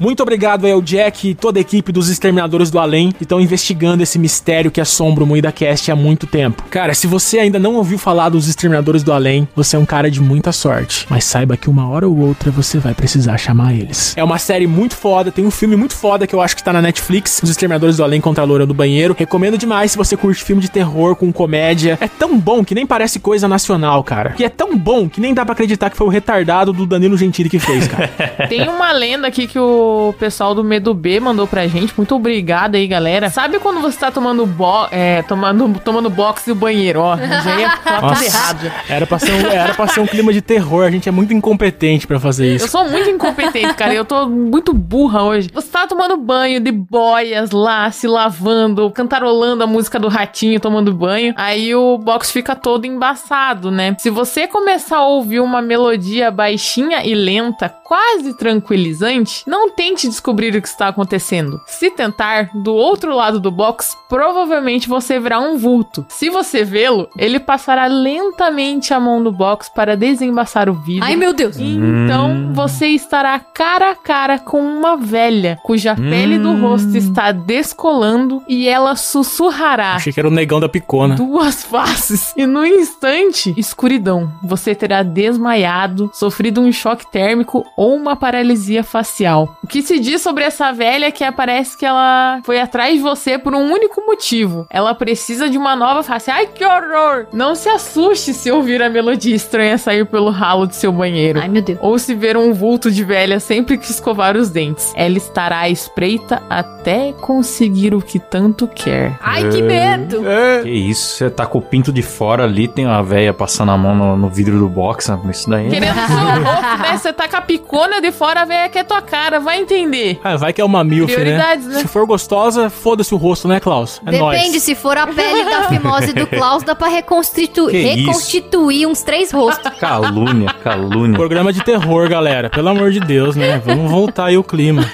[0.00, 3.40] Muito obrigado aí ao Jack e toda a equipe dos Exterminadores do Além que estão
[3.40, 6.62] investigando esse mistério que assombra o Moída Cast há muito tempo.
[6.70, 10.08] Cara, se você ainda não ouviu falar dos Exterminadores do Além, você é um cara
[10.08, 11.04] de muita sorte.
[11.10, 14.14] Mas saiba que uma hora ou outra você vai precisar chamar eles.
[14.16, 16.72] É uma série muito foda, tem um filme muito foda que eu acho que tá
[16.72, 19.16] na Netflix, Os Exterminadores do Além contra a Loura do Banheiro.
[19.18, 21.98] Recomendo demais se você curte filme de terror com comédia.
[22.00, 24.36] É tão bom que nem parece coisa nacional, cara.
[24.38, 27.16] E é tão bom que nem dá pra acreditar que foi o retardado do Danilo
[27.16, 28.08] Gentili que fez, cara.
[28.48, 29.87] Tem uma lenda aqui que o
[30.18, 31.92] pessoal do Medo B mandou pra gente.
[31.96, 33.30] Muito obrigado aí, galera.
[33.30, 37.16] Sabe quando você tá tomando bo é, tomando, tomando boxe no banheiro, ó?
[37.16, 38.72] Já ia falar tudo errado.
[38.88, 40.84] Era pra, ser um, era pra ser um clima de terror.
[40.84, 42.68] A gente é muito incompetente pra fazer Eu isso.
[42.68, 43.94] sou muito incompetente, cara.
[43.94, 45.48] Eu tô muito burra hoje.
[45.52, 50.92] Você tá tomando banho de boias lá, se lavando, cantarolando a música do ratinho, tomando
[50.92, 51.34] banho.
[51.36, 53.94] Aí o box fica todo embaçado, né?
[53.98, 60.56] Se você começar a ouvir uma melodia baixinha e lenta, quase tranquilizante, não tente descobrir
[60.56, 61.60] o que está acontecendo.
[61.64, 66.04] Se tentar, do outro lado do box, provavelmente você verá um vulto.
[66.08, 71.04] Se você vê-lo, ele passará lentamente a mão no box para desembaçar o vidro.
[71.06, 71.56] Ai, meu Deus.
[71.56, 78.42] Então você estará cara a cara com uma velha cuja pele do rosto está descolando
[78.48, 81.14] e ela sussurrará Achei que era o negão da picona.
[81.14, 84.28] duas faces e no instante escuridão.
[84.42, 89.56] Você terá desmaiado, sofrido um choque térmico ou uma paralisia facial.
[89.68, 93.00] O que se diz sobre essa velha é que parece que ela foi atrás de
[93.00, 94.66] você por um único motivo.
[94.70, 96.30] Ela precisa de uma nova face.
[96.30, 97.26] Ai, que horror!
[97.34, 101.38] Não se assuste se ouvir a melodia estranha sair pelo ralo de seu banheiro.
[101.38, 101.78] Ai, meu Deus.
[101.82, 104.90] Ou se ver um vulto de velha sempre que escovar os dentes.
[104.96, 109.18] Ela estará à espreita até conseguir o que tanto quer.
[109.20, 110.22] Ai, que medo.
[110.62, 113.76] Que isso, você tá com o pinto de fora ali, tem uma véia passando a
[113.76, 115.20] mão no, no vidro do box, né?
[115.30, 115.68] isso daí.
[115.68, 116.96] Querendo o seu rosto, né?
[116.96, 120.20] Você tá com a picona de fora, a velha quer tua cara, vai entender.
[120.22, 121.56] Ah, vai que é uma milf, né?
[121.56, 121.80] Né?
[121.80, 124.00] Se for gostosa, foda-se o rosto, né, Klaus?
[124.06, 124.62] É Depende, nóis.
[124.62, 127.96] se for a pele da fimose do Klaus, dá pra reconstitu- Que isso?
[128.06, 129.70] reconstituir uns três rostos.
[129.78, 131.16] Calúnia, calúnia.
[131.16, 132.50] Programa de terror, galera.
[132.50, 133.60] Pelo amor de Deus, né?
[133.64, 134.84] Vamos voltar aí o clima.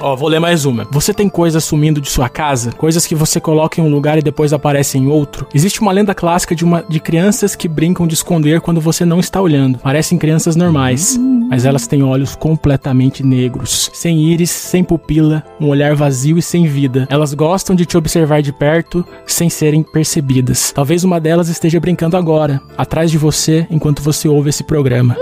[0.00, 0.86] Ó, vou ler mais uma.
[0.90, 2.72] Você tem coisas sumindo de sua casa?
[2.72, 5.46] Coisas que você coloca em um lugar e depois aparecem em outro?
[5.52, 9.18] Existe uma lenda clássica de, uma, de crianças que brincam de esconder quando você não
[9.20, 9.78] está olhando.
[9.78, 15.94] Parecem crianças normais, mas elas têm olhos completamente negros, sem íris, sem pupila, um olhar
[15.94, 17.06] vazio e sem vida.
[17.10, 20.72] Elas gostam de te observar de perto sem serem percebidas.
[20.72, 25.16] Talvez uma delas esteja brincando agora, atrás de você, enquanto você ouve esse programa.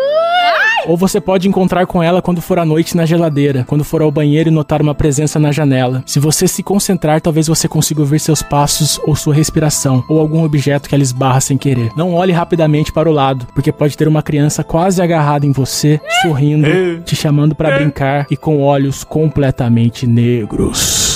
[0.87, 4.11] Ou você pode encontrar com ela quando for à noite na geladeira, quando for ao
[4.11, 6.03] banheiro e notar uma presença na janela.
[6.07, 10.45] Se você se concentrar, talvez você consiga ouvir seus passos ou sua respiração, ou algum
[10.45, 11.90] objeto que ela esbarra sem querer.
[11.97, 16.01] Não olhe rapidamente para o lado, porque pode ter uma criança quase agarrada em você,
[16.23, 16.68] sorrindo,
[17.05, 21.12] te chamando para brincar e com olhos completamente negros.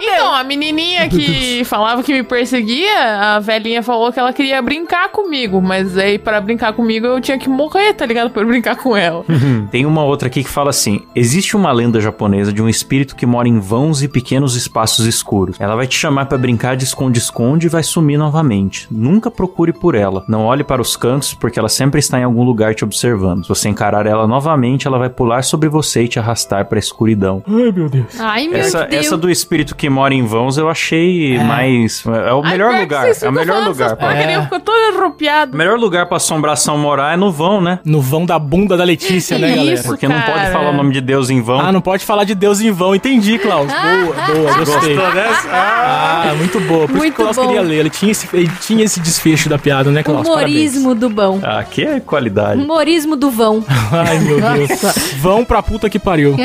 [0.00, 0.12] Deus.
[0.14, 5.10] Então, a menininha que falava que me perseguia, a velhinha falou que ela queria brincar
[5.10, 8.30] comigo, mas aí para brincar comigo eu tinha que morrer, tá ligado?
[8.30, 9.24] Pra eu brincar com ela.
[9.28, 13.14] Hum, Tem uma outra aqui que fala assim: existe uma lenda japonesa de um espírito
[13.16, 15.56] que mora em vãos e pequenos espaços escuros.
[15.60, 18.86] Ela vai te chamar pra brincar de esconde-esconde e vai sumir novamente.
[18.90, 20.24] Nunca procure por ela.
[20.28, 23.42] Não olhe para os cantos, porque ela sempre está em algum lugar te observando.
[23.44, 27.42] Se você encarar ela novamente, ela vai pular sobre você e te arrastar pra escuridão.
[27.46, 28.18] Ai, meu Deus.
[28.18, 29.06] Ai, meu Essa, Deus.
[29.06, 32.04] essa do espírito que mora em vãos eu achei mais.
[32.06, 33.06] É o Ai, melhor que lugar.
[33.22, 33.96] É o melhor lugar.
[33.96, 34.42] pra- É.
[34.42, 35.54] Ficou todo arropiado.
[35.54, 37.80] O melhor lugar pra assombração morar é no vão, né?
[37.84, 39.74] No vão da bunda da Letícia, né, Que galera?
[39.74, 39.88] isso?
[39.88, 40.52] Porque não pode cara.
[40.52, 41.60] falar o nome de Deus em vão.
[41.60, 42.94] Ah, não pode falar de Deus em vão.
[42.94, 43.70] Entendi, Klaus.
[43.70, 44.96] Boa, boa, gostei.
[44.96, 45.48] dessa?
[45.52, 46.86] Ah, muito boa.
[46.86, 47.46] Por isso que Muito o Klaus bom.
[47.46, 47.78] queria ler.
[47.80, 50.26] Ele tinha, esse, ele tinha esse desfecho da piada, né, Klaus?
[50.26, 51.40] Humorismo do vão.
[51.42, 52.60] Ah, aqui é qualidade.
[52.60, 53.62] Humorismo do vão.
[53.62, 53.90] Parabéns.
[54.10, 54.80] Ai, meu Deus.
[55.18, 56.36] Vão pra puta que pariu.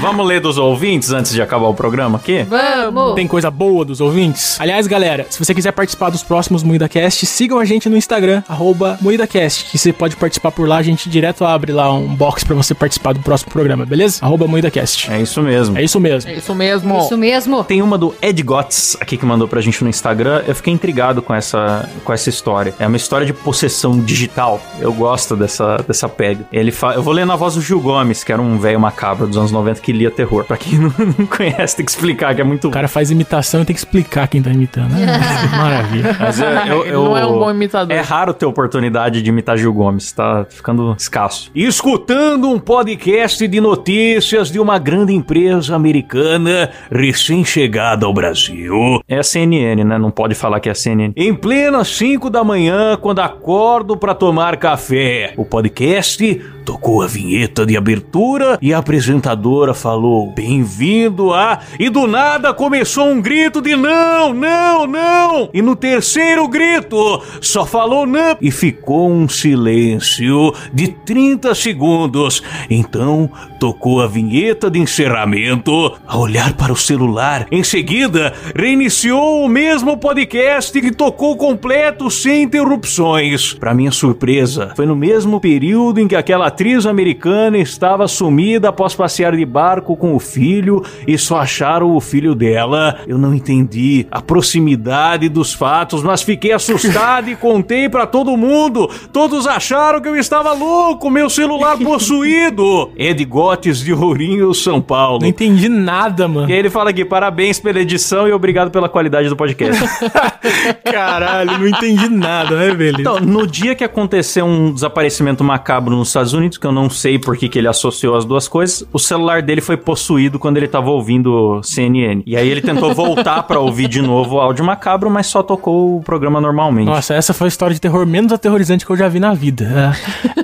[0.00, 2.44] Vamos ler dos ouvintes antes de acabar o programa aqui?
[2.50, 3.14] Vamos.
[3.14, 4.60] Tem coisa boa dos ouvintes?
[4.60, 8.98] Aliás, galera, se você quiser participar dos próximos MoídaCast, sigam a gente no Instagram, arroba
[9.00, 12.56] MoídaCast, que você pode participar por lá, a gente direto abre lá um box pra
[12.56, 14.18] você participar do próximo programa, beleza?
[14.20, 15.12] Arroba MoídaCast.
[15.12, 15.78] É isso mesmo.
[15.78, 16.28] É isso mesmo.
[16.28, 16.98] É isso mesmo.
[16.98, 17.62] Isso mesmo.
[17.62, 20.42] Tem uma do Ed Gotts aqui que mandou pra gente no Instagram.
[20.44, 22.74] Eu fiquei intrigado com essa, com essa história.
[22.80, 24.60] É uma história de possessão digital.
[24.80, 26.44] Eu gosto dessa, dessa pega.
[26.52, 26.94] Ele fa...
[26.94, 29.52] Eu vou ler na voz do Gil Gomes, que era um velho macabro dos anos
[29.52, 30.44] 90 que lia terror.
[30.44, 32.68] Pra quem não, não conhece, tem que explicar que é muito.
[32.68, 34.90] O cara faz imitação e tem que explicar quem tá imitando.
[35.00, 36.16] Ah, maravilha.
[36.18, 37.94] Mas eu, eu- Ele eu- não é um bom imitador.
[37.94, 41.50] É raro ter oportunidade de imitar Gil Gomes, tá ficando escasso.
[41.54, 49.00] Escutando um podcast de notícias de uma grande empresa americana recém-chegada ao Brasil.
[49.08, 49.98] É a CNN, né?
[49.98, 51.12] Não pode falar que é a CNN.
[51.16, 57.66] Em plena 5 da manhã, quando acordo para tomar café, o podcast tocou a vinheta
[57.66, 61.58] de abertura e a apresentadora falou: Bem-vindo a.
[61.78, 62.19] E do nada
[62.60, 65.50] começou um grito de não, não, não!
[65.52, 72.42] E no terceiro grito só falou não e ficou um silêncio de 30 segundos.
[72.68, 75.94] Então tocou a vinheta de encerramento.
[76.06, 82.42] A olhar para o celular, em seguida reiniciou o mesmo podcast que tocou completo sem
[82.42, 83.54] interrupções.
[83.54, 88.94] Para minha surpresa, foi no mesmo período em que aquela atriz americana estava sumida após
[88.94, 92.98] passear de barco com o filho e só acharam o filho dela.
[93.06, 98.90] Eu não entendi a proximidade dos fatos, mas fiquei assustado e contei para todo mundo.
[99.12, 102.90] Todos acharam que eu estava louco, meu celular possuído.
[102.96, 105.20] Ed Gotes de Ourinho, São Paulo.
[105.20, 106.50] Não entendi nada, mano.
[106.50, 109.82] E aí ele fala aqui: parabéns pela edição e obrigado pela qualidade do podcast.
[110.84, 113.00] Caralho, não entendi nada, né, velho?
[113.00, 117.18] Então, no dia que aconteceu um desaparecimento macabro nos Estados Unidos, que eu não sei
[117.18, 120.68] por que, que ele associou as duas coisas, o celular dele foi possuído quando ele
[120.68, 121.99] tava ouvindo CNN.
[122.26, 125.96] E aí ele tentou voltar pra ouvir de novo o áudio macabro, mas só tocou
[125.98, 126.86] o programa normalmente.
[126.86, 129.94] Nossa, essa foi a história de terror menos aterrorizante que eu já vi na vida.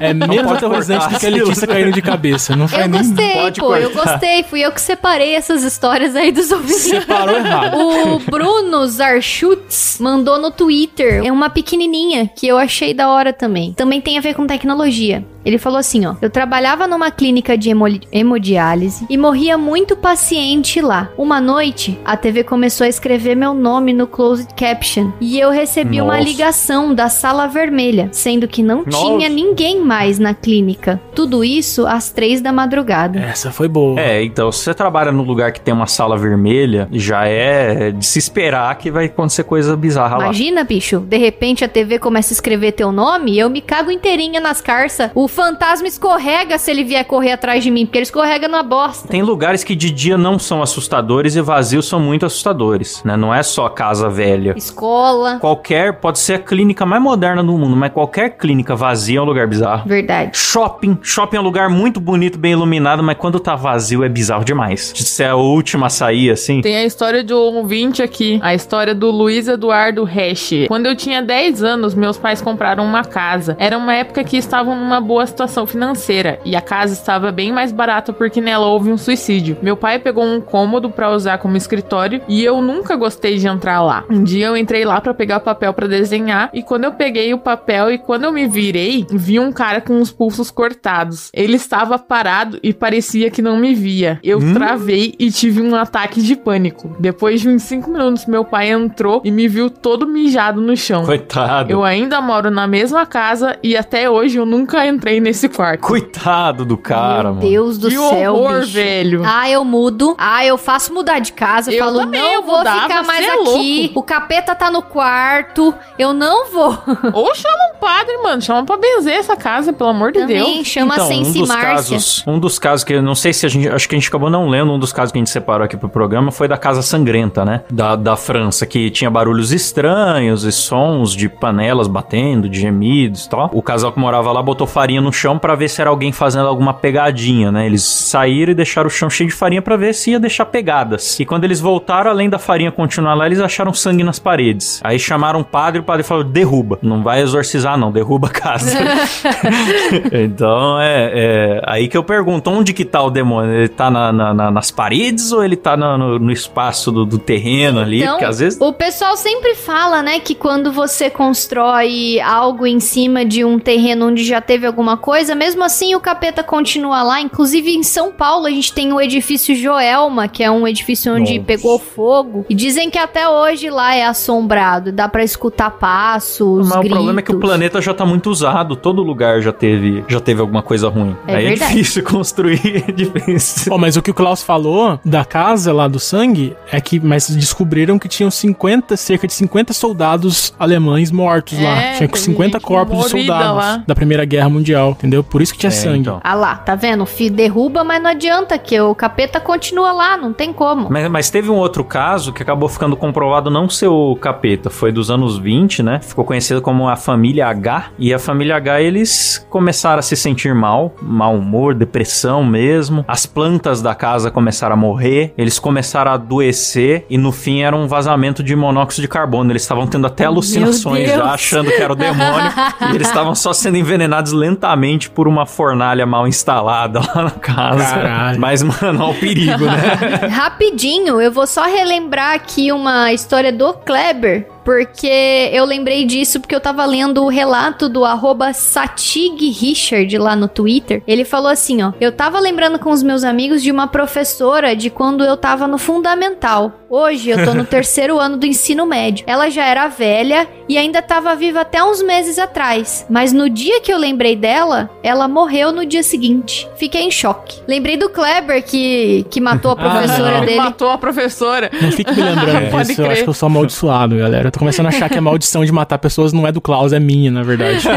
[0.00, 2.54] É, é menos aterrorizante cortar, do que a Letícia caindo de cabeça.
[2.54, 3.02] Não foi Eu nem...
[3.02, 4.12] gostei, pode pô, eu cortar.
[4.12, 4.42] gostei.
[4.42, 6.82] Fui eu que separei essas histórias aí dos ouvintes.
[6.82, 7.76] Separou errado.
[7.78, 13.72] O Bruno Zarchutz mandou no Twitter é uma pequenininha que eu achei da hora também.
[13.72, 15.24] Também tem a ver com tecnologia.
[15.46, 20.80] Ele falou assim, ó: "Eu trabalhava numa clínica de hemo- hemodiálise e morria muito paciente
[20.80, 21.08] lá.
[21.16, 26.00] Uma noite, a TV começou a escrever meu nome no closed caption e eu recebi
[26.00, 26.28] uma Nossa.
[26.28, 28.98] ligação da sala vermelha, sendo que não Nossa.
[28.98, 31.00] tinha ninguém mais na clínica.
[31.14, 33.20] Tudo isso às três da madrugada.
[33.20, 34.00] Essa foi boa.
[34.00, 38.04] É, então, se você trabalha num lugar que tem uma sala vermelha, já é de
[38.04, 40.24] se esperar que vai acontecer coisa bizarra lá.
[40.24, 43.90] Imagina, bicho, de repente a TV começa a escrever teu nome e eu me cago
[43.90, 45.10] inteirinha nas carças.
[45.14, 49.06] O fantasma escorrega se ele vier correr atrás de mim, porque ele escorrega numa bosta.
[49.06, 53.18] Tem lugares que de dia não são assustadores e vazios são muito assustadores, né?
[53.18, 54.54] Não é só casa velha.
[54.56, 55.38] Escola.
[55.38, 59.26] Qualquer, pode ser a clínica mais moderna do mundo, mas qualquer clínica vazia é um
[59.26, 59.86] lugar bizarro.
[59.86, 60.30] Verdade.
[60.32, 60.98] Shopping.
[61.02, 64.94] Shopping é um lugar muito bonito, bem iluminado, mas quando tá vazio é bizarro demais.
[64.96, 66.62] Se é a última a sair, assim.
[66.62, 70.66] Tem a história de um ouvinte aqui, a história do Luiz Eduardo Resch.
[70.66, 73.54] Quando eu tinha 10 anos, meus pais compraram uma casa.
[73.60, 77.72] Era uma época que estavam numa boa situação financeira e a casa estava bem mais
[77.72, 79.56] barata porque nela houve um suicídio.
[79.62, 83.82] Meu pai pegou um cômodo pra usar como escritório e eu nunca gostei de entrar
[83.82, 84.04] lá.
[84.10, 87.38] Um dia eu entrei lá pra pegar papel pra desenhar e quando eu peguei o
[87.38, 91.30] papel e quando eu me virei, vi um cara com os pulsos cortados.
[91.32, 94.18] Ele estava parado e parecia que não me via.
[94.22, 96.96] Eu travei e tive um ataque de pânico.
[96.98, 101.04] Depois de uns 5 minutos, meu pai entrou e me viu todo mijado no chão.
[101.04, 101.70] Coitado.
[101.70, 105.80] Eu ainda moro na mesma casa e até hoje eu nunca entrei nesse quarto.
[105.80, 107.40] Coitado do cara, Meu mano.
[107.48, 108.72] Deus do que céu, horror, bicho.
[108.72, 109.22] velho.
[109.24, 110.14] Ah, eu mudo.
[110.18, 111.70] Ah, eu faço mudar de casa.
[111.70, 113.92] Eu Eu falo, também, não eu vou mudava, ficar mais é aqui.
[113.94, 115.74] O capeta tá no quarto.
[115.98, 116.78] Eu não vou.
[117.12, 118.40] Ou chama um padre, mano.
[118.42, 120.66] Chama pra benzer essa casa, pelo amor de Também Deus.
[120.66, 121.74] chama então, um Sense dos Márcia.
[121.96, 124.08] casos, um dos casos que eu não sei se a gente, acho que a gente
[124.08, 126.56] acabou não lendo, um dos casos que a gente separou aqui pro programa foi da
[126.56, 127.62] Casa Sangrenta, né?
[127.70, 133.28] Da, da França, que tinha barulhos estranhos e sons de panelas batendo, de gemidos e
[133.28, 133.50] tal.
[133.52, 136.12] O casal que morava lá botou farinha farinha no chão pra ver se era alguém
[136.12, 137.66] fazendo alguma pegadinha, né?
[137.66, 141.18] Eles saíram e deixaram o chão cheio de farinha pra ver se ia deixar pegadas.
[141.20, 144.80] E quando eles voltaram, além da farinha continuar lá, eles acharam sangue nas paredes.
[144.82, 146.78] Aí chamaram o padre, o padre falou: derruba.
[146.82, 148.78] Não vai exorcizar, não, derruba a casa.
[150.12, 153.52] então é, é aí que eu pergunto: onde que tá o demônio?
[153.52, 157.18] Ele tá na- na- na- nas paredes ou ele tá no, no espaço do, do
[157.18, 158.00] terreno ali?
[158.00, 158.60] Então, Porque às vezes.
[158.60, 164.06] o pessoal sempre fala, né, que quando você constrói algo em cima de um terreno
[164.08, 167.18] onde já teve alguma coisa, mesmo assim o capeta continua lá.
[167.18, 171.32] Inclusive em São Paulo a gente tem o edifício Joelma, que é um edifício onde
[171.38, 171.46] Nossa.
[171.46, 172.44] pegou fogo.
[172.50, 174.92] E dizem que até hoje lá é assombrado.
[174.92, 176.96] Dá pra escutar passos, Mas o gritos.
[176.96, 180.42] problema é que o planeta já tá muito usado, todo lugar já teve, já teve
[180.42, 181.16] alguma coisa ruim.
[181.26, 181.72] É Aí verdade.
[181.72, 183.72] é difícil construir, é difícil.
[183.72, 187.30] Ó, mas o que o Klaus falou da casa lá do sangue é que mas
[187.30, 191.76] descobriram que tinham 50, cerca de 50 soldados alemães mortos lá.
[191.80, 193.84] É, Tinha teve 50 gente corpos de soldados lá.
[193.86, 195.22] da Primeira Guerra Mundial, entendeu?
[195.24, 195.98] Por isso que tinha É, sangue.
[196.00, 196.20] então.
[196.22, 197.02] Ah lá, tá vendo?
[197.02, 200.88] O Fi derruba, mas não adianta, que o capeta continua lá, não tem como.
[200.90, 204.92] Mas, mas teve um outro caso que acabou ficando comprovado não ser o capeta, foi
[204.92, 206.00] dos anos 20, né?
[206.02, 207.90] Ficou conhecido como a família H.
[207.98, 213.04] E a família H, eles começaram a se sentir mal, mau humor, depressão mesmo.
[213.08, 217.74] As plantas da casa começaram a morrer, eles começaram a adoecer e no fim era
[217.76, 219.50] um vazamento de monóxido de carbono.
[219.52, 222.52] Eles estavam tendo até alucinações já, achando que era o demônio.
[222.92, 224.65] e eles estavam só sendo envenenados lentamente
[225.10, 227.84] por uma fornalha mal instalada lá na casa.
[227.84, 228.40] Caralho.
[228.40, 230.28] Mas, mano, olha o perigo, né?
[230.32, 236.52] Rapidinho, eu vou só relembrar aqui uma história do Kleber, porque eu lembrei disso porque
[236.52, 241.04] eu tava lendo o relato do arroba Satig Richard lá no Twitter.
[241.06, 244.90] Ele falou assim, ó, eu tava lembrando com os meus amigos de uma professora de
[244.90, 246.80] quando eu tava no fundamental.
[246.90, 249.24] Hoje eu tô no terceiro ano do ensino médio.
[249.28, 253.06] Ela já era velha e ainda tava viva até uns meses atrás.
[253.08, 256.68] Mas no dia que eu lembrei dela, ela morreu no dia seguinte.
[256.74, 257.60] Fiquei em choque.
[257.68, 260.38] Lembrei do Kleber que, que matou a professora.
[260.38, 260.58] Ele dele.
[260.58, 261.70] matou a professora.
[261.80, 264.50] Não fique me lembrando disso, eu acho que eu sou amaldiçoado, galera.
[264.56, 266.98] Tô começando a achar que a maldição de matar pessoas não é do Klaus, é
[266.98, 267.86] minha, na verdade.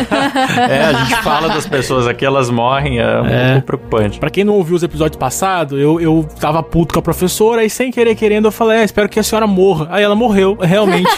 [0.70, 3.52] É, a gente fala das pessoas aqui, elas morrem, é um É.
[3.54, 4.20] pouco preocupante.
[4.20, 7.70] Pra quem não ouviu os episódios passados, eu, eu tava puto com a professora e
[7.70, 9.88] sem querer querendo eu falei, é, espero que a senhora morra.
[9.90, 11.10] Aí ela morreu, realmente,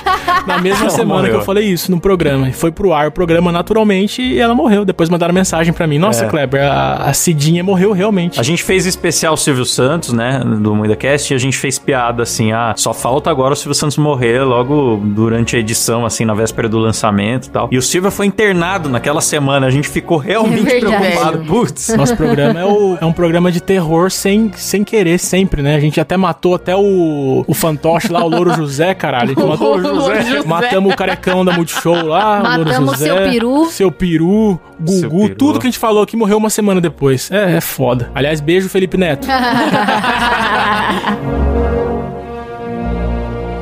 [0.46, 1.32] na mesma Ela semana morreu.
[1.34, 2.50] que eu falei isso no programa.
[2.50, 4.86] E foi pro ar o programa naturalmente e ela morreu.
[4.86, 6.28] Depois mandaram mensagem pra mim, nossa, É.
[6.30, 8.40] Kleber, a, a Cidinha morreu realmente.
[8.40, 12.52] A gente fez especial Silvio Santos, né, do MuidaCast, e a gente fez piada assim,
[12.52, 14.98] ah, só falta agora o Silvio Santos morrer logo
[15.32, 17.70] durante a edição, assim, na véspera do lançamento e tal.
[17.72, 21.46] E o Silvio foi internado naquela semana, a gente ficou realmente É preocupado.
[21.46, 21.88] Putz.
[21.96, 25.76] Nosso programa é, o- é um programa de terror sem, sem querer sempre, né?
[25.76, 29.32] A gente até matou até o, o fantoche lá, o Louro José, caralho.
[29.32, 30.44] A gente matou O Louro José.
[30.46, 33.06] Matamos o carecão da Multishow lá, o Louro Matamos José.
[33.06, 33.66] seu peru.
[33.70, 35.36] Seu peru, Seu Gugu, peru.
[35.36, 37.32] tudo que a gente falou aqui morreu uma semana depois.
[37.32, 38.12] É, é foda.
[38.14, 39.28] Aliás, beijo, Felipe Neto.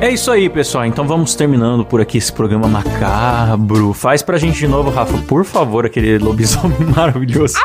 [0.00, 0.86] É isso aí, pessoal.
[0.86, 3.92] Então vamos terminando por aqui esse programa macabro.
[3.92, 7.58] Faz pra gente de novo, Rafa, por favor, aquele lobisomem maravilhoso.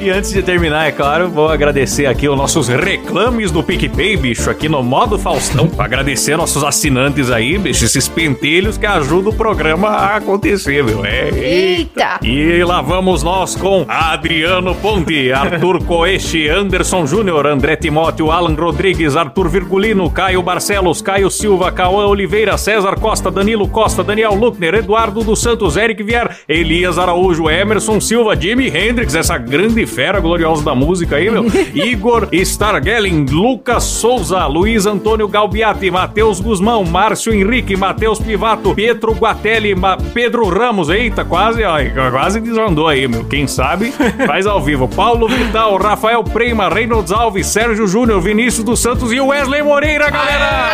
[0.00, 4.50] E antes de terminar, é claro, vou agradecer aqui os nossos reclames do PicPay, bicho,
[4.50, 5.70] aqui no modo Faustão.
[5.78, 11.04] Agradecer nossos assinantes aí, bicho, esses pentelhos que ajudam o programa a acontecer, meu.
[11.04, 12.18] É, Eita!
[12.22, 19.16] e lá vamos nós com Adriano Ponte, Arthur Coeste, Anderson Júnior, André Timóteo, Alan Rodrigues,
[19.16, 25.22] Arthur Virgulino, Caio Barcelos, Caio Silva, Cauã Oliveira, César Costa, Danilo Costa, Daniel Luckner, Eduardo
[25.22, 30.72] dos Santos, Eric Vier, Elias Araújo, Emerson Silva, Jimi Hendrix, essa grande fera gloriosa da
[30.74, 31.46] música aí, meu.
[31.74, 39.74] Igor Stargelling, Lucas Souza, Luiz Antônio Galbiati, Matheus Guzmão, Márcio Henrique, Matheus Pivato, Pietro Guatelli,
[39.74, 41.76] Ma- Pedro Ramos, eita, quase, ó,
[42.12, 43.24] quase desandou aí, meu.
[43.24, 43.92] Quem sabe
[44.26, 44.86] faz ao vivo.
[44.86, 50.70] Paulo Vital, Rafael Prema, Reynolds Alves, Sérgio Júnior, Vinícius dos Santos e Wesley Moreira, galera!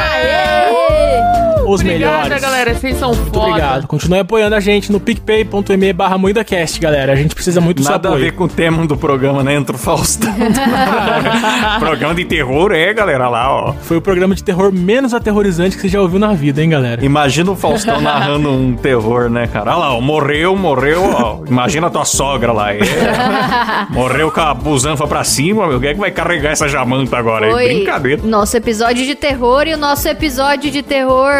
[1.69, 2.43] Os Obrigada, melhores.
[2.43, 2.75] galera.
[2.75, 3.47] Vocês são Muito foda.
[3.47, 3.87] obrigado.
[3.87, 7.12] Continue apoiando a gente no picpay.me barra MuidaCast, galera.
[7.12, 8.25] A gente precisa muito do seu Nada a apoio.
[8.25, 9.55] ver com o tema do programa, né?
[9.55, 10.33] Entra o Faustão.
[11.79, 13.73] programa de terror, é, galera, lá, ó.
[13.83, 17.05] Foi o programa de terror menos aterrorizante que você já ouviu na vida, hein, galera?
[17.05, 19.73] Imagina o Faustão narrando um terror, né, cara?
[19.73, 21.39] Olha lá, ó, morreu, morreu, ó.
[21.47, 22.73] Imagina a tua sogra lá.
[22.75, 22.79] é.
[23.91, 25.81] morreu com a busanfa pra cima, meu.
[25.81, 27.47] Quem é que vai carregar essa jamanta agora?
[27.49, 28.23] É Foi brincadeira.
[28.25, 31.33] nosso episódio de terror e o nosso episódio de terror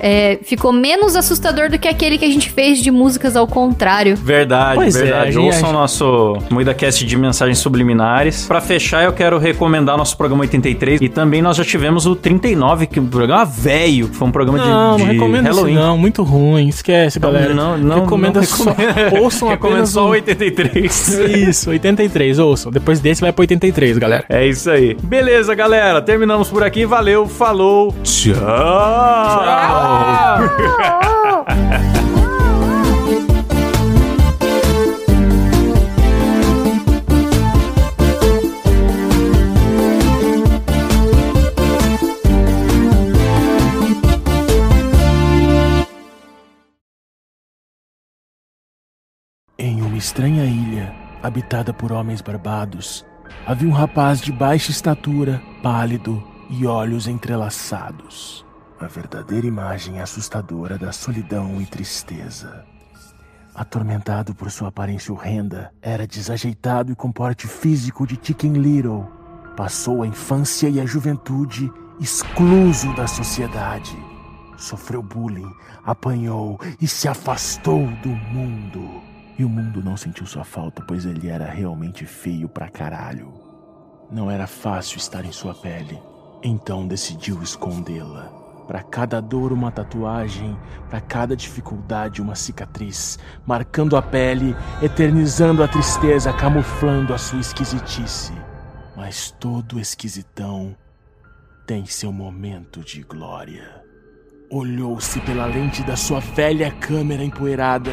[0.00, 4.16] é, ficou menos assustador do que aquele que a gente fez de músicas ao contrário.
[4.16, 5.32] Verdade, Pois é, verdade.
[5.32, 8.46] gente- Ouçam a nosso MoídaCast de mensagens subliminares.
[8.46, 12.86] Pra fechar, eu quero recomendar nosso programa 83 e também nós já tivemos o 39,
[12.86, 15.72] que é um programa velho, que foi um programa de, Não, de não recomendo Halloween.
[15.74, 17.54] isso não, muito ruim, esquece, galera.
[17.54, 18.74] Não, não, recomenda não só,
[19.20, 20.08] ouçam Recomendo apenas só o...
[20.08, 21.08] o 83.
[21.48, 22.70] Isso, 83, ouçam.
[22.72, 24.24] Depois desse vai pro 83, galera.
[24.28, 24.96] É isso aí.
[25.02, 26.00] Beleza, galera.
[26.02, 26.84] Terminamos por aqui.
[26.86, 27.94] Valeu, falou.
[28.02, 28.34] Tchau.
[49.58, 50.92] Em uma estranha ilha,
[51.22, 53.06] habitada por homens barbados,
[53.46, 58.44] havia um rapaz de baixa estatura, pálido e olhos entrelaçados.
[58.82, 62.64] A verdadeira imagem assustadora da solidão e tristeza.
[63.54, 69.06] Atormentado por sua aparência horrenda, era desajeitado e com porte físico de Chicken Little.
[69.56, 71.70] Passou a infância e a juventude
[72.00, 73.96] excluso da sociedade.
[74.56, 75.54] Sofreu bullying,
[75.84, 79.00] apanhou e se afastou do mundo.
[79.38, 83.32] E o mundo não sentiu sua falta, pois ele era realmente feio pra caralho.
[84.10, 86.02] Não era fácil estar em sua pele,
[86.42, 88.41] então decidiu escondê-la.
[88.72, 90.58] Para cada dor, uma tatuagem,
[90.88, 98.32] para cada dificuldade, uma cicatriz, marcando a pele, eternizando a tristeza, camuflando a sua esquisitice.
[98.96, 100.74] Mas todo esquisitão
[101.66, 103.84] tem seu momento de glória.
[104.50, 107.90] Olhou-se pela lente da sua velha câmera empoeirada.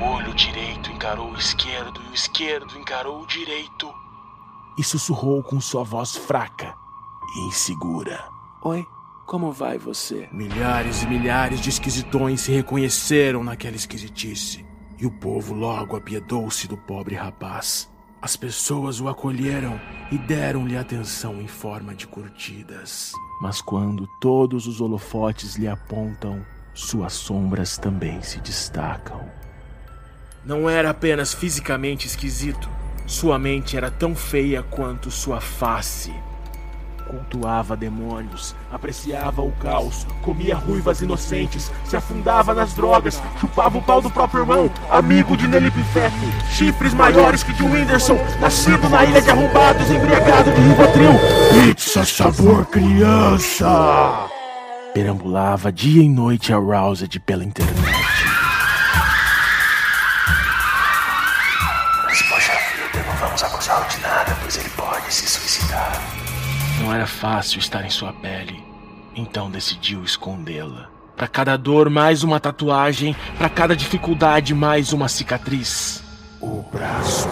[0.00, 3.92] O olho direito encarou o esquerdo e o esquerdo encarou o direito.
[4.78, 6.74] E sussurrou com sua voz fraca
[7.36, 8.24] e insegura:
[8.62, 8.86] Oi,
[9.32, 10.28] como vai você?
[10.30, 14.62] Milhares e milhares de esquisitões se reconheceram naquela esquisitice.
[14.98, 17.90] E o povo logo apiedou-se do pobre rapaz.
[18.20, 19.80] As pessoas o acolheram
[20.10, 23.12] e deram-lhe atenção em forma de curtidas.
[23.40, 29.30] Mas quando todos os holofotes lhe apontam, suas sombras também se destacam.
[30.44, 32.68] Não era apenas fisicamente esquisito,
[33.06, 36.12] sua mente era tão feia quanto sua face.
[37.06, 44.00] Cultuava demônios, apreciava o caos, comia ruivas inocentes, se afundava nas drogas, chupava o pau
[44.00, 46.14] do próprio irmão, amigo de Nelly Pifete,
[46.50, 51.12] chifres maiores que de Whindersson, nascido na ilha de arrombados, embriagado de Rivotril.
[51.52, 54.28] Pizza sabor criança!
[54.94, 57.82] Perambulava dia e noite aroused pela internet.
[62.04, 66.11] Mas poxa vida, não vamos acusá-lo de nada, pois ele pode se suicidar.
[66.82, 68.60] Não era fácil estar em sua pele,
[69.14, 70.90] então decidiu escondê-la.
[71.16, 76.02] Para cada dor, mais uma tatuagem, para cada dificuldade, mais uma cicatriz.
[76.40, 77.28] O braço.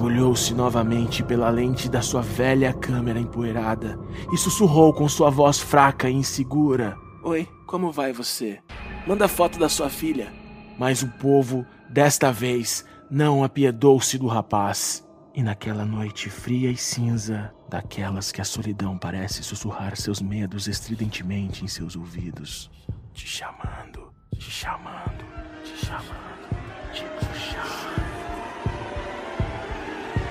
[0.00, 3.98] Olhou-se novamente pela lente da sua velha câmera empoeirada
[4.32, 8.60] e sussurrou com sua voz fraca e insegura: Oi, como vai você?
[9.06, 10.32] Manda foto da sua filha.
[10.78, 15.05] Mas o povo, desta vez, não apiedou-se do rapaz.
[15.36, 21.62] E naquela noite fria e cinza, daquelas que a solidão parece sussurrar seus medos estridentemente
[21.62, 22.70] em seus ouvidos,
[23.12, 25.26] te chamando, te chamando,
[25.62, 26.48] te chamando,
[26.90, 28.00] te puxando.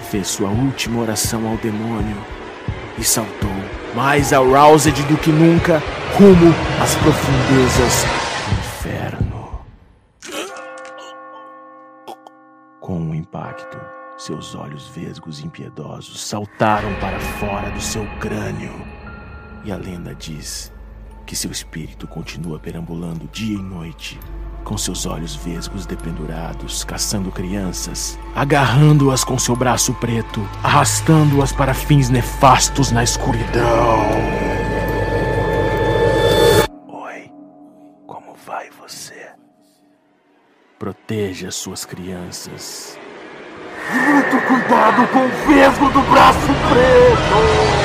[0.10, 2.18] Fez sua última oração ao demônio
[2.98, 3.54] e saltou,
[3.94, 5.84] mais aroused do que nunca,
[6.18, 6.52] rumo
[6.82, 8.06] às profundezas
[8.48, 9.60] do inferno.
[12.80, 13.78] Com um impacto,
[14.26, 18.74] seus olhos vesgos e impiedosos saltaram para fora do seu crânio.
[19.64, 20.74] E a lenda diz
[21.28, 24.20] que seu espírito continua perambulando dia e noite,
[24.64, 32.10] com seus olhos vesgos dependurados, caçando crianças, agarrando-as com seu braço preto, arrastando-as para fins
[32.10, 34.08] nefastos na escuridão.
[36.88, 37.32] Oi,
[38.08, 39.34] como vai você?
[40.80, 42.98] Proteja suas crianças.
[43.94, 47.85] Muito cuidado com o vesgo do braço preto!